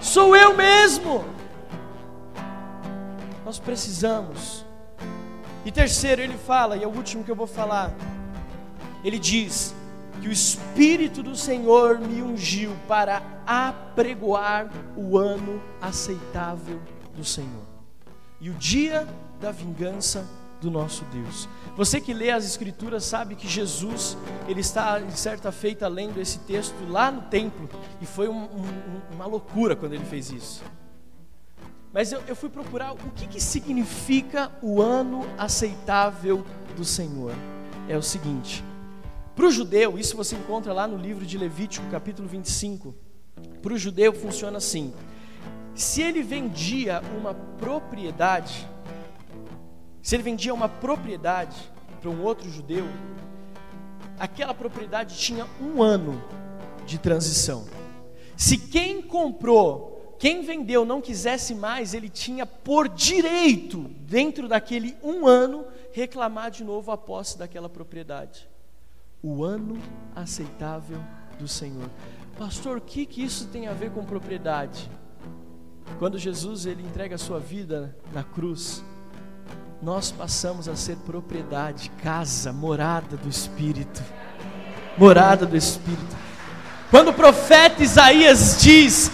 sou 0.06 0.36
eu 0.36 0.56
mesmo. 0.56 1.24
Nós 3.44 3.58
precisamos. 3.58 4.64
E 5.64 5.72
terceiro, 5.72 6.22
ele 6.22 6.38
fala, 6.38 6.76
e 6.76 6.84
é 6.84 6.86
o 6.86 6.90
último 6.90 7.24
que 7.24 7.30
eu 7.30 7.36
vou 7.36 7.46
falar. 7.46 7.92
Ele 9.04 9.18
diz 9.18 9.74
que 10.20 10.28
o 10.28 10.32
Espírito 10.32 11.22
do 11.22 11.36
Senhor 11.36 11.98
me 11.98 12.22
ungiu 12.22 12.74
para 12.88 13.22
apregoar 13.46 14.70
o 14.96 15.18
ano 15.18 15.60
aceitável 15.80 16.80
do 17.14 17.24
Senhor 17.24 17.66
e 18.40 18.50
o 18.50 18.54
dia 18.54 19.06
da 19.40 19.50
vingança 19.50 20.26
do 20.60 20.70
nosso 20.70 21.04
Deus. 21.06 21.48
Você 21.76 22.00
que 22.00 22.14
lê 22.14 22.30
as 22.30 22.46
Escrituras 22.46 23.04
sabe 23.04 23.34
que 23.34 23.46
Jesus, 23.46 24.16
ele 24.48 24.60
está 24.60 24.98
em 24.98 25.10
certa 25.10 25.52
feita 25.52 25.86
lendo 25.86 26.18
esse 26.18 26.38
texto 26.40 26.74
lá 26.88 27.10
no 27.10 27.22
templo 27.22 27.68
e 28.00 28.06
foi 28.06 28.28
um, 28.28 28.44
um, 28.44 29.00
uma 29.14 29.26
loucura 29.26 29.76
quando 29.76 29.92
ele 29.92 30.04
fez 30.06 30.30
isso. 30.30 30.64
Mas 31.92 32.12
eu, 32.12 32.22
eu 32.26 32.34
fui 32.34 32.48
procurar 32.48 32.92
o 32.92 33.10
que, 33.14 33.26
que 33.26 33.40
significa 33.40 34.50
o 34.62 34.80
ano 34.80 35.26
aceitável 35.36 36.44
do 36.74 36.84
Senhor. 36.84 37.32
É 37.88 37.96
o 37.96 38.02
seguinte: 38.02 38.64
para 39.34 39.46
o 39.46 39.50
judeu, 39.50 39.98
isso 39.98 40.16
você 40.16 40.34
encontra 40.34 40.72
lá 40.72 40.88
no 40.88 40.96
livro 40.96 41.26
de 41.26 41.36
Levítico, 41.36 41.86
capítulo 41.90 42.26
25. 42.26 42.94
Para 43.60 43.74
o 43.74 43.78
judeu 43.78 44.14
funciona 44.14 44.56
assim: 44.56 44.94
se 45.74 46.00
ele 46.00 46.22
vendia 46.22 47.02
uma 47.18 47.34
propriedade, 47.34 48.66
se 50.06 50.14
ele 50.14 50.22
vendia 50.22 50.54
uma 50.54 50.68
propriedade 50.68 51.56
para 52.00 52.08
um 52.08 52.22
outro 52.22 52.48
judeu, 52.48 52.86
aquela 54.20 54.54
propriedade 54.54 55.18
tinha 55.18 55.44
um 55.60 55.82
ano 55.82 56.22
de 56.86 56.96
transição. 56.96 57.66
Se 58.36 58.56
quem 58.56 59.02
comprou, 59.02 60.14
quem 60.16 60.42
vendeu 60.42 60.84
não 60.84 61.00
quisesse 61.00 61.56
mais, 61.56 61.92
ele 61.92 62.08
tinha 62.08 62.46
por 62.46 62.88
direito, 62.88 63.80
dentro 64.02 64.46
daquele 64.46 64.96
um 65.02 65.26
ano, 65.26 65.66
reclamar 65.90 66.52
de 66.52 66.62
novo 66.62 66.92
a 66.92 66.96
posse 66.96 67.36
daquela 67.36 67.68
propriedade. 67.68 68.48
O 69.20 69.42
ano 69.42 69.76
aceitável 70.14 71.02
do 71.36 71.48
Senhor. 71.48 71.90
Pastor, 72.38 72.76
o 72.76 72.80
que, 72.80 73.06
que 73.06 73.24
isso 73.24 73.48
tem 73.48 73.66
a 73.66 73.72
ver 73.72 73.90
com 73.90 74.04
propriedade? 74.04 74.88
Quando 75.98 76.16
Jesus 76.16 76.64
ele 76.64 76.84
entrega 76.84 77.16
a 77.16 77.18
sua 77.18 77.40
vida 77.40 77.96
na 78.12 78.22
cruz, 78.22 78.84
nós 79.82 80.10
passamos 80.10 80.68
a 80.68 80.74
ser 80.74 80.96
propriedade, 80.96 81.90
casa, 82.02 82.52
morada 82.52 83.16
do 83.16 83.28
Espírito. 83.28 84.02
Morada 84.96 85.44
do 85.44 85.56
Espírito. 85.56 86.16
Quando 86.90 87.08
o 87.08 87.14
profeta 87.14 87.82
Isaías 87.82 88.58
diz: 88.60 89.10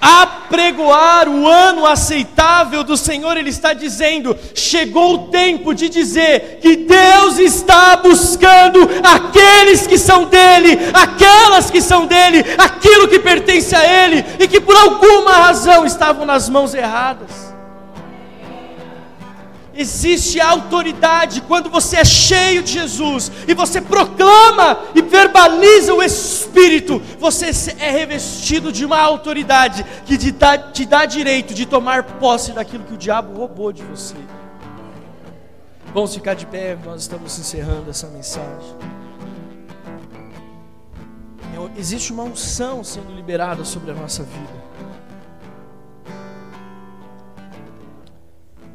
apregoar 0.00 1.28
o 1.28 1.46
ano 1.46 1.84
aceitável 1.84 2.84
do 2.84 2.96
Senhor, 2.96 3.36
ele 3.36 3.50
está 3.50 3.72
dizendo: 3.72 4.36
chegou 4.54 5.14
o 5.14 5.28
tempo 5.28 5.74
de 5.74 5.88
dizer 5.88 6.60
que 6.62 6.76
Deus 6.76 7.38
está 7.38 7.96
buscando 7.96 8.80
aqueles 9.02 9.86
que 9.86 9.98
são 9.98 10.26
dele, 10.26 10.78
aquelas 10.94 11.70
que 11.70 11.80
são 11.80 12.06
dele, 12.06 12.44
aquilo 12.56 13.08
que 13.08 13.18
pertence 13.18 13.74
a 13.74 13.84
ele 13.84 14.24
e 14.38 14.46
que 14.46 14.60
por 14.60 14.76
alguma 14.76 15.32
razão 15.32 15.84
estavam 15.84 16.24
nas 16.24 16.48
mãos 16.48 16.72
erradas. 16.74 17.47
Existe 19.80 20.40
autoridade 20.40 21.40
quando 21.42 21.70
você 21.70 21.98
é 21.98 22.04
cheio 22.04 22.64
de 22.64 22.72
Jesus 22.72 23.30
e 23.46 23.54
você 23.54 23.80
proclama 23.80 24.80
e 24.92 25.00
verbaliza 25.00 25.94
o 25.94 26.02
Espírito, 26.02 27.00
você 27.16 27.52
é 27.78 27.88
revestido 27.88 28.72
de 28.72 28.84
uma 28.84 28.98
autoridade 28.98 29.86
que 30.04 30.18
te 30.18 30.32
dá, 30.32 30.58
te 30.58 30.84
dá 30.84 31.06
direito 31.06 31.54
de 31.54 31.64
tomar 31.64 32.02
posse 32.02 32.50
daquilo 32.50 32.82
que 32.82 32.94
o 32.94 32.98
diabo 32.98 33.38
roubou 33.38 33.72
de 33.72 33.84
você. 33.84 34.16
Vamos 35.94 36.12
ficar 36.12 36.34
de 36.34 36.44
pé, 36.44 36.76
nós 36.84 37.02
estamos 37.02 37.38
encerrando 37.38 37.88
essa 37.88 38.08
mensagem. 38.08 38.74
Existe 41.76 42.12
uma 42.12 42.24
unção 42.24 42.82
sendo 42.82 43.14
liberada 43.14 43.64
sobre 43.64 43.92
a 43.92 43.94
nossa 43.94 44.24
vida. 44.24 44.67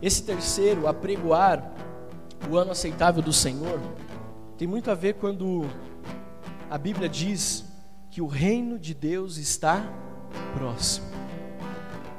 Esse 0.03 0.21
terceiro, 0.21 0.85
apregoar 0.85 1.71
o 2.51 2.57
ano 2.57 2.71
aceitável 2.71 3.23
do 3.23 3.31
Senhor, 3.31 3.79
tem 4.57 4.67
muito 4.67 4.91
a 4.91 4.93
ver 4.93 5.13
quando 5.13 5.65
a 6.69 6.77
Bíblia 6.77 7.07
diz 7.07 7.63
que 8.11 8.21
o 8.21 8.27
reino 8.27 8.77
de 8.77 8.93
Deus 8.93 9.37
está 9.37 9.81
próximo. 10.57 11.07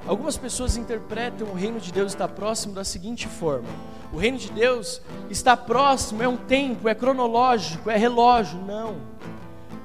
Algumas 0.07 0.39
pessoas 0.39 0.79
interpretam 0.79 1.49
o 1.49 1.53
reino 1.53 1.79
de 1.79 1.93
Deus 1.93 2.13
está 2.13 2.27
próximo 2.27 2.73
da 2.73 2.85
seguinte 2.85 3.29
forma: 3.29 3.69
o 4.15 4.17
reino 4.17 4.39
de 4.39 4.51
Deus 4.51 5.03
está 5.29 5.55
próximo, 5.55 6.23
é 6.23 6.29
um 6.29 6.39
tempo, 6.39 6.89
é 6.89 6.95
cronológico, 6.95 7.91
é 7.91 7.99
relógio. 7.99 8.59
Não. 8.61 8.97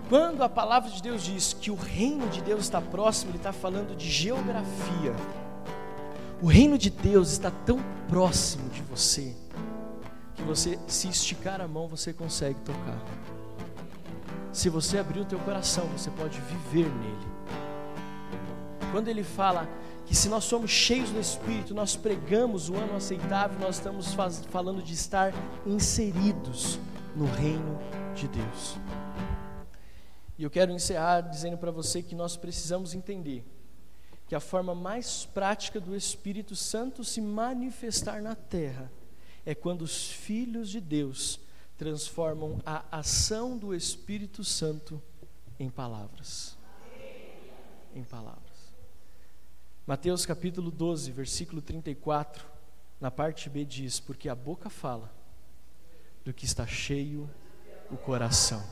Quando 0.07 0.41
a 0.41 0.47
palavra 0.47 0.89
de 0.89 1.03
Deus 1.03 1.21
diz 1.21 1.51
que 1.51 1.69
o 1.69 1.75
reino 1.75 2.29
de 2.29 2.41
Deus 2.41 2.61
está 2.61 2.79
próximo, 2.79 3.31
Ele 3.31 3.39
está 3.39 3.51
falando 3.51 3.93
de 3.93 4.09
geografia. 4.09 5.13
O 6.41 6.47
reino 6.47 6.77
de 6.77 6.89
Deus 6.89 7.31
está 7.31 7.51
tão 7.51 7.79
próximo 8.07 8.69
de 8.69 8.81
você 8.83 9.35
que 10.35 10.41
você, 10.41 10.79
se 10.87 11.09
esticar 11.09 11.59
a 11.59 11.67
mão, 11.67 11.85
você 11.85 12.13
consegue 12.13 12.57
tocar. 12.61 12.97
Se 14.53 14.69
você 14.69 14.99
abrir 14.99 15.19
o 15.19 15.25
teu 15.25 15.37
coração, 15.39 15.85
você 15.87 16.09
pode 16.09 16.39
viver 16.39 16.89
nele. 16.89 17.27
Quando 18.93 19.09
ele 19.09 19.21
fala 19.21 19.67
que 20.05 20.15
se 20.15 20.29
nós 20.29 20.45
somos 20.45 20.71
cheios 20.71 21.09
do 21.09 21.19
Espírito, 21.19 21.75
nós 21.75 21.97
pregamos 21.97 22.69
o 22.69 22.75
ano 22.75 22.95
aceitável, 22.95 23.59
nós 23.59 23.75
estamos 23.75 24.13
faz, 24.13 24.41
falando 24.49 24.81
de 24.81 24.93
estar 24.93 25.33
inseridos 25.65 26.79
no 27.17 27.25
reino 27.25 27.77
de 28.15 28.29
Deus. 28.29 28.77
E 30.37 30.43
eu 30.43 30.49
quero 30.49 30.71
encerrar 30.71 31.19
dizendo 31.19 31.57
para 31.57 31.69
você 31.69 32.01
que 32.01 32.15
nós 32.15 32.37
precisamos 32.37 32.93
entender 32.93 33.45
que 34.29 34.35
a 34.35 34.39
forma 34.39 34.75
mais 34.75 35.25
prática 35.25 35.79
do 35.79 35.95
Espírito 35.95 36.55
Santo 36.55 37.03
se 37.03 37.19
manifestar 37.19 38.21
na 38.21 38.35
terra 38.35 38.91
é 39.43 39.55
quando 39.55 39.81
os 39.81 40.11
filhos 40.11 40.69
de 40.69 40.79
Deus 40.79 41.39
transformam 41.75 42.61
a 42.63 42.85
ação 42.91 43.57
do 43.57 43.73
Espírito 43.73 44.43
Santo 44.43 45.01
em 45.59 45.67
palavras. 45.67 46.55
Em 47.95 48.03
palavras. 48.03 48.43
Mateus 49.87 50.27
capítulo 50.27 50.69
12, 50.69 51.11
versículo 51.11 51.59
34, 51.59 52.45
Na 53.01 53.09
parte 53.09 53.49
B 53.49 53.65
diz: 53.65 53.99
Porque 53.99 54.29
a 54.29 54.35
boca 54.35 54.69
fala 54.69 55.11
do 56.23 56.31
que 56.31 56.45
está 56.45 56.67
cheio 56.67 57.27
o 57.89 57.97
coração. 57.97 58.63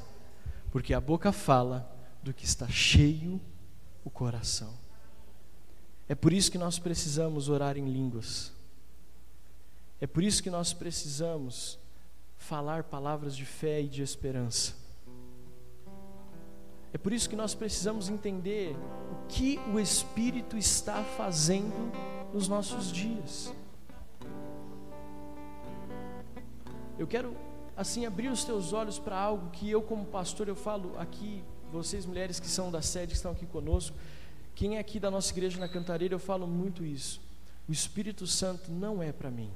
Porque 0.72 0.94
a 0.94 1.02
boca 1.02 1.32
fala 1.32 1.92
do 2.22 2.32
que 2.32 2.46
está 2.46 2.68
cheio 2.68 3.42
o 4.06 4.12
coração. 4.12 4.86
É 6.10 6.16
por 6.16 6.32
isso 6.32 6.52
que 6.52 6.58
nós 6.58 6.80
precisamos 6.80 7.50
orar 7.50 7.78
em 7.78 7.86
línguas. 7.86 8.54
É 10.00 10.08
por 10.08 10.24
isso 10.24 10.42
que 10.42 10.50
nós 10.50 10.74
precisamos 10.74 11.78
falar 12.38 12.84
palavras 12.84 13.36
de 13.36 13.46
fé 13.46 13.82
e 13.82 13.88
de 13.88 14.02
esperança. 14.02 14.74
É 16.94 16.98
por 16.98 17.12
isso 17.12 17.30
que 17.30 17.36
nós 17.36 17.54
precisamos 17.54 18.10
entender 18.10 18.76
o 19.12 19.28
que 19.28 19.60
o 19.74 19.80
Espírito 19.80 20.58
está 20.58 21.04
fazendo 21.04 21.92
nos 22.34 22.48
nossos 22.48 22.92
dias. 22.92 23.54
Eu 26.98 27.06
quero 27.06 27.36
assim 27.76 28.06
abrir 28.06 28.30
os 28.30 28.44
teus 28.44 28.74
olhos 28.74 28.98
para 28.98 29.18
algo 29.18 29.52
que 29.52 29.70
eu 29.70 29.82
como 29.82 30.06
pastor 30.06 30.48
eu 30.48 30.56
falo 30.56 30.98
aqui, 30.98 31.44
vocês 31.72 32.06
mulheres 32.06 32.40
que 32.40 32.48
são 32.48 32.72
da 32.72 32.82
sede 32.82 33.08
que 33.08 33.18
estão 33.18 33.32
aqui 33.32 33.46
conosco, 33.46 33.96
quem 34.58 34.78
é 34.78 34.80
aqui 34.80 35.00
da 35.00 35.12
nossa 35.12 35.32
igreja 35.32 35.60
na 35.60 35.68
Cantareira, 35.70 36.16
eu 36.16 36.20
falo 36.20 36.48
muito 36.48 36.84
isso. 36.84 37.22
O 37.70 37.72
Espírito 37.72 38.26
Santo 38.26 38.72
não 38.72 39.04
é 39.04 39.12
para 39.12 39.30
mim. 39.30 39.52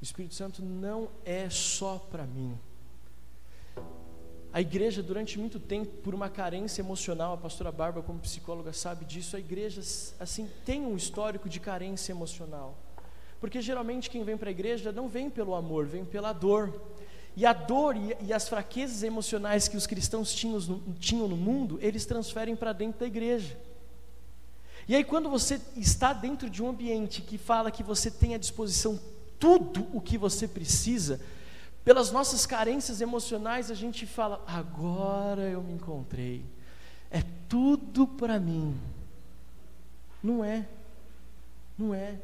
O 0.00 0.04
Espírito 0.04 0.32
Santo 0.32 0.62
não 0.62 1.08
é 1.24 1.50
só 1.50 1.98
para 1.98 2.22
mim. 2.22 2.56
A 4.52 4.60
igreja, 4.60 5.02
durante 5.02 5.40
muito 5.40 5.58
tempo, 5.58 5.90
por 6.04 6.14
uma 6.14 6.28
carência 6.30 6.82
emocional, 6.82 7.34
a 7.34 7.36
pastora 7.36 7.72
Bárbara, 7.72 8.06
como 8.06 8.20
psicóloga, 8.20 8.72
sabe 8.72 9.04
disso, 9.04 9.34
a 9.34 9.40
igreja, 9.40 9.80
assim, 10.20 10.48
tem 10.64 10.86
um 10.86 10.94
histórico 10.94 11.48
de 11.48 11.58
carência 11.58 12.12
emocional. 12.12 12.78
Porque 13.40 13.60
geralmente 13.60 14.08
quem 14.08 14.22
vem 14.22 14.36
para 14.36 14.50
a 14.50 14.52
igreja 14.52 14.92
não 14.92 15.08
vem 15.08 15.28
pelo 15.28 15.52
amor, 15.52 15.84
vem 15.84 16.04
pela 16.04 16.32
dor. 16.32 16.80
E 17.34 17.44
a 17.44 17.52
dor 17.52 17.96
e, 17.96 18.16
e 18.20 18.32
as 18.32 18.48
fraquezas 18.48 19.02
emocionais 19.02 19.66
que 19.66 19.76
os 19.76 19.84
cristãos 19.84 20.32
tinham, 20.32 20.60
tinham 21.00 21.26
no 21.26 21.36
mundo, 21.36 21.76
eles 21.82 22.06
transferem 22.06 22.54
para 22.54 22.72
dentro 22.72 23.00
da 23.00 23.06
igreja. 23.08 23.65
E 24.88 24.94
aí, 24.94 25.02
quando 25.02 25.28
você 25.28 25.60
está 25.76 26.12
dentro 26.12 26.48
de 26.48 26.62
um 26.62 26.68
ambiente 26.68 27.20
que 27.20 27.36
fala 27.36 27.70
que 27.70 27.82
você 27.82 28.10
tem 28.10 28.34
à 28.34 28.38
disposição 28.38 28.98
tudo 29.38 29.86
o 29.92 30.00
que 30.00 30.16
você 30.16 30.46
precisa, 30.46 31.20
pelas 31.84 32.10
nossas 32.10 32.46
carências 32.46 33.00
emocionais, 33.00 33.70
a 33.70 33.74
gente 33.74 34.06
fala: 34.06 34.42
agora 34.46 35.42
eu 35.42 35.62
me 35.62 35.72
encontrei, 35.72 36.44
é 37.10 37.22
tudo 37.48 38.06
para 38.06 38.38
mim. 38.38 38.76
Não 40.22 40.44
é, 40.44 40.66
não 41.76 41.94
é. 41.94 42.18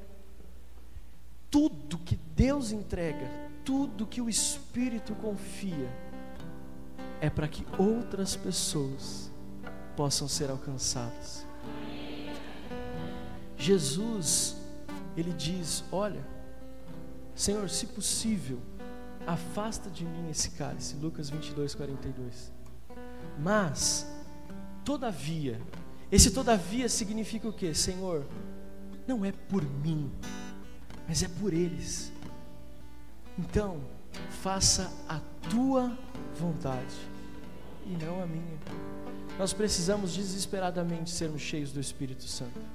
Tudo 1.50 1.98
que 1.98 2.16
Deus 2.34 2.72
entrega, 2.72 3.30
tudo 3.64 4.06
que 4.06 4.20
o 4.20 4.28
Espírito 4.28 5.14
confia, 5.16 5.90
é 7.20 7.28
para 7.28 7.46
que 7.46 7.64
outras 7.78 8.34
pessoas 8.34 9.30
possam 9.96 10.26
ser 10.26 10.50
alcançadas. 10.50 11.46
Jesus, 13.62 14.56
ele 15.16 15.32
diz: 15.32 15.84
Olha, 15.92 16.26
Senhor, 17.32 17.70
se 17.70 17.86
possível, 17.86 18.58
afasta 19.24 19.88
de 19.88 20.04
mim 20.04 20.28
esse 20.28 20.50
cálice. 20.50 20.96
Lucas 20.96 21.30
22, 21.30 21.76
42. 21.76 22.52
Mas, 23.38 24.04
todavia, 24.84 25.60
esse 26.10 26.32
todavia 26.32 26.88
significa 26.88 27.48
o 27.48 27.52
que? 27.52 27.72
Senhor, 27.72 28.26
não 29.06 29.24
é 29.24 29.30
por 29.30 29.62
mim, 29.62 30.10
mas 31.06 31.22
é 31.22 31.28
por 31.28 31.52
eles. 31.52 32.12
Então, 33.38 33.80
faça 34.42 34.92
a 35.08 35.20
tua 35.48 35.96
vontade 36.34 36.96
e 37.86 37.90
não 38.04 38.20
a 38.20 38.26
minha. 38.26 38.58
Nós 39.38 39.52
precisamos 39.52 40.12
desesperadamente 40.14 41.10
sermos 41.10 41.40
cheios 41.40 41.70
do 41.70 41.78
Espírito 41.78 42.24
Santo. 42.24 42.71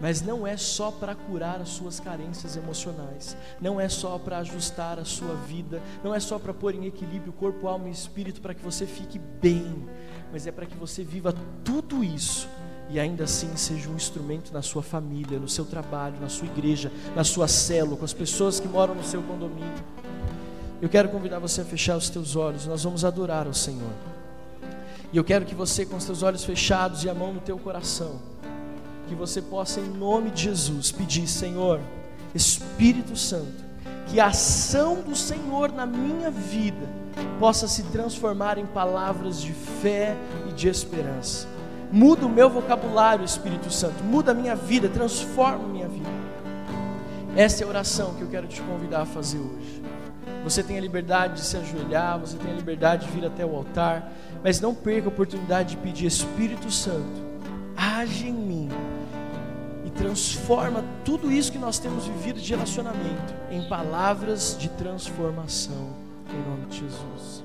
Mas 0.00 0.22
não 0.22 0.46
é 0.46 0.56
só 0.56 0.90
para 0.90 1.14
curar 1.14 1.60
as 1.60 1.70
suas 1.70 1.98
carências 1.98 2.56
emocionais, 2.56 3.36
não 3.60 3.80
é 3.80 3.88
só 3.88 4.16
para 4.18 4.38
ajustar 4.38 4.98
a 4.98 5.04
sua 5.04 5.34
vida, 5.34 5.82
não 6.04 6.14
é 6.14 6.20
só 6.20 6.38
para 6.38 6.54
pôr 6.54 6.74
em 6.74 6.86
equilíbrio 6.86 7.32
corpo, 7.32 7.66
alma 7.66 7.88
e 7.88 7.92
espírito 7.92 8.40
para 8.40 8.54
que 8.54 8.62
você 8.62 8.86
fique 8.86 9.18
bem, 9.18 9.88
mas 10.32 10.46
é 10.46 10.52
para 10.52 10.66
que 10.66 10.76
você 10.76 11.02
viva 11.02 11.34
tudo 11.64 12.04
isso 12.04 12.48
e 12.90 12.98
ainda 12.98 13.24
assim 13.24 13.54
seja 13.56 13.88
um 13.90 13.96
instrumento 13.96 14.52
na 14.52 14.62
sua 14.62 14.82
família, 14.82 15.38
no 15.38 15.48
seu 15.48 15.64
trabalho, 15.64 16.18
na 16.20 16.28
sua 16.28 16.46
igreja, 16.46 16.90
na 17.14 17.22
sua 17.22 17.46
célula, 17.46 17.96
com 17.96 18.04
as 18.04 18.14
pessoas 18.14 18.58
que 18.58 18.68
moram 18.68 18.94
no 18.94 19.04
seu 19.04 19.22
condomínio. 19.22 19.84
Eu 20.80 20.88
quero 20.88 21.08
convidar 21.08 21.38
você 21.38 21.60
a 21.60 21.64
fechar 21.64 21.96
os 21.96 22.08
teus 22.08 22.34
olhos, 22.34 22.66
nós 22.66 22.84
vamos 22.84 23.04
adorar 23.04 23.46
ao 23.46 23.52
Senhor. 23.52 23.92
E 25.12 25.16
eu 25.16 25.24
quero 25.24 25.44
que 25.44 25.54
você, 25.54 25.84
com 25.84 25.96
os 25.96 26.04
teus 26.04 26.22
olhos 26.22 26.44
fechados 26.44 27.04
e 27.04 27.10
a 27.10 27.14
mão 27.14 27.32
no 27.32 27.40
teu 27.40 27.58
coração, 27.58 28.20
que 29.08 29.14
você 29.14 29.40
possa, 29.40 29.80
em 29.80 29.88
nome 29.88 30.30
de 30.30 30.44
Jesus, 30.44 30.92
pedir, 30.92 31.26
Senhor, 31.26 31.80
Espírito 32.34 33.16
Santo, 33.16 33.64
que 34.06 34.20
a 34.20 34.26
ação 34.26 35.00
do 35.02 35.16
Senhor 35.16 35.72
na 35.72 35.86
minha 35.86 36.30
vida 36.30 36.86
possa 37.38 37.66
se 37.66 37.82
transformar 37.84 38.58
em 38.58 38.66
palavras 38.66 39.40
de 39.40 39.52
fé 39.52 40.16
e 40.48 40.52
de 40.52 40.68
esperança. 40.68 41.48
Muda 41.90 42.26
o 42.26 42.28
meu 42.28 42.50
vocabulário, 42.50 43.24
Espírito 43.24 43.70
Santo, 43.70 44.04
muda 44.04 44.32
a 44.32 44.34
minha 44.34 44.54
vida, 44.54 44.88
transforma 44.88 45.64
a 45.64 45.68
minha 45.68 45.88
vida. 45.88 46.08
Essa 47.34 47.62
é 47.62 47.66
a 47.66 47.68
oração 47.68 48.14
que 48.14 48.22
eu 48.22 48.28
quero 48.28 48.46
te 48.46 48.60
convidar 48.60 49.02
a 49.02 49.06
fazer 49.06 49.38
hoje. 49.38 49.82
Você 50.44 50.62
tem 50.62 50.78
a 50.78 50.80
liberdade 50.80 51.34
de 51.34 51.40
se 51.40 51.56
ajoelhar, 51.56 52.18
você 52.18 52.36
tem 52.36 52.52
a 52.52 52.54
liberdade 52.54 53.06
de 53.06 53.12
vir 53.12 53.24
até 53.24 53.44
o 53.44 53.56
altar, 53.56 54.12
mas 54.42 54.60
não 54.60 54.74
perca 54.74 55.08
a 55.08 55.08
oportunidade 55.08 55.70
de 55.70 55.76
pedir 55.78 56.06
Espírito 56.06 56.70
Santo, 56.70 57.26
age 57.76 58.28
em 58.28 58.32
mim 58.32 58.68
transforma 59.98 60.84
tudo 61.04 61.30
isso 61.30 61.50
que 61.50 61.58
nós 61.58 61.78
temos 61.78 62.06
vivido 62.06 62.40
de 62.40 62.50
relacionamento 62.50 63.34
em 63.50 63.68
palavras 63.68 64.56
de 64.58 64.68
transformação, 64.70 65.94
em 66.30 66.50
nome 66.50 66.66
de 66.66 66.78
Jesus. 66.78 67.44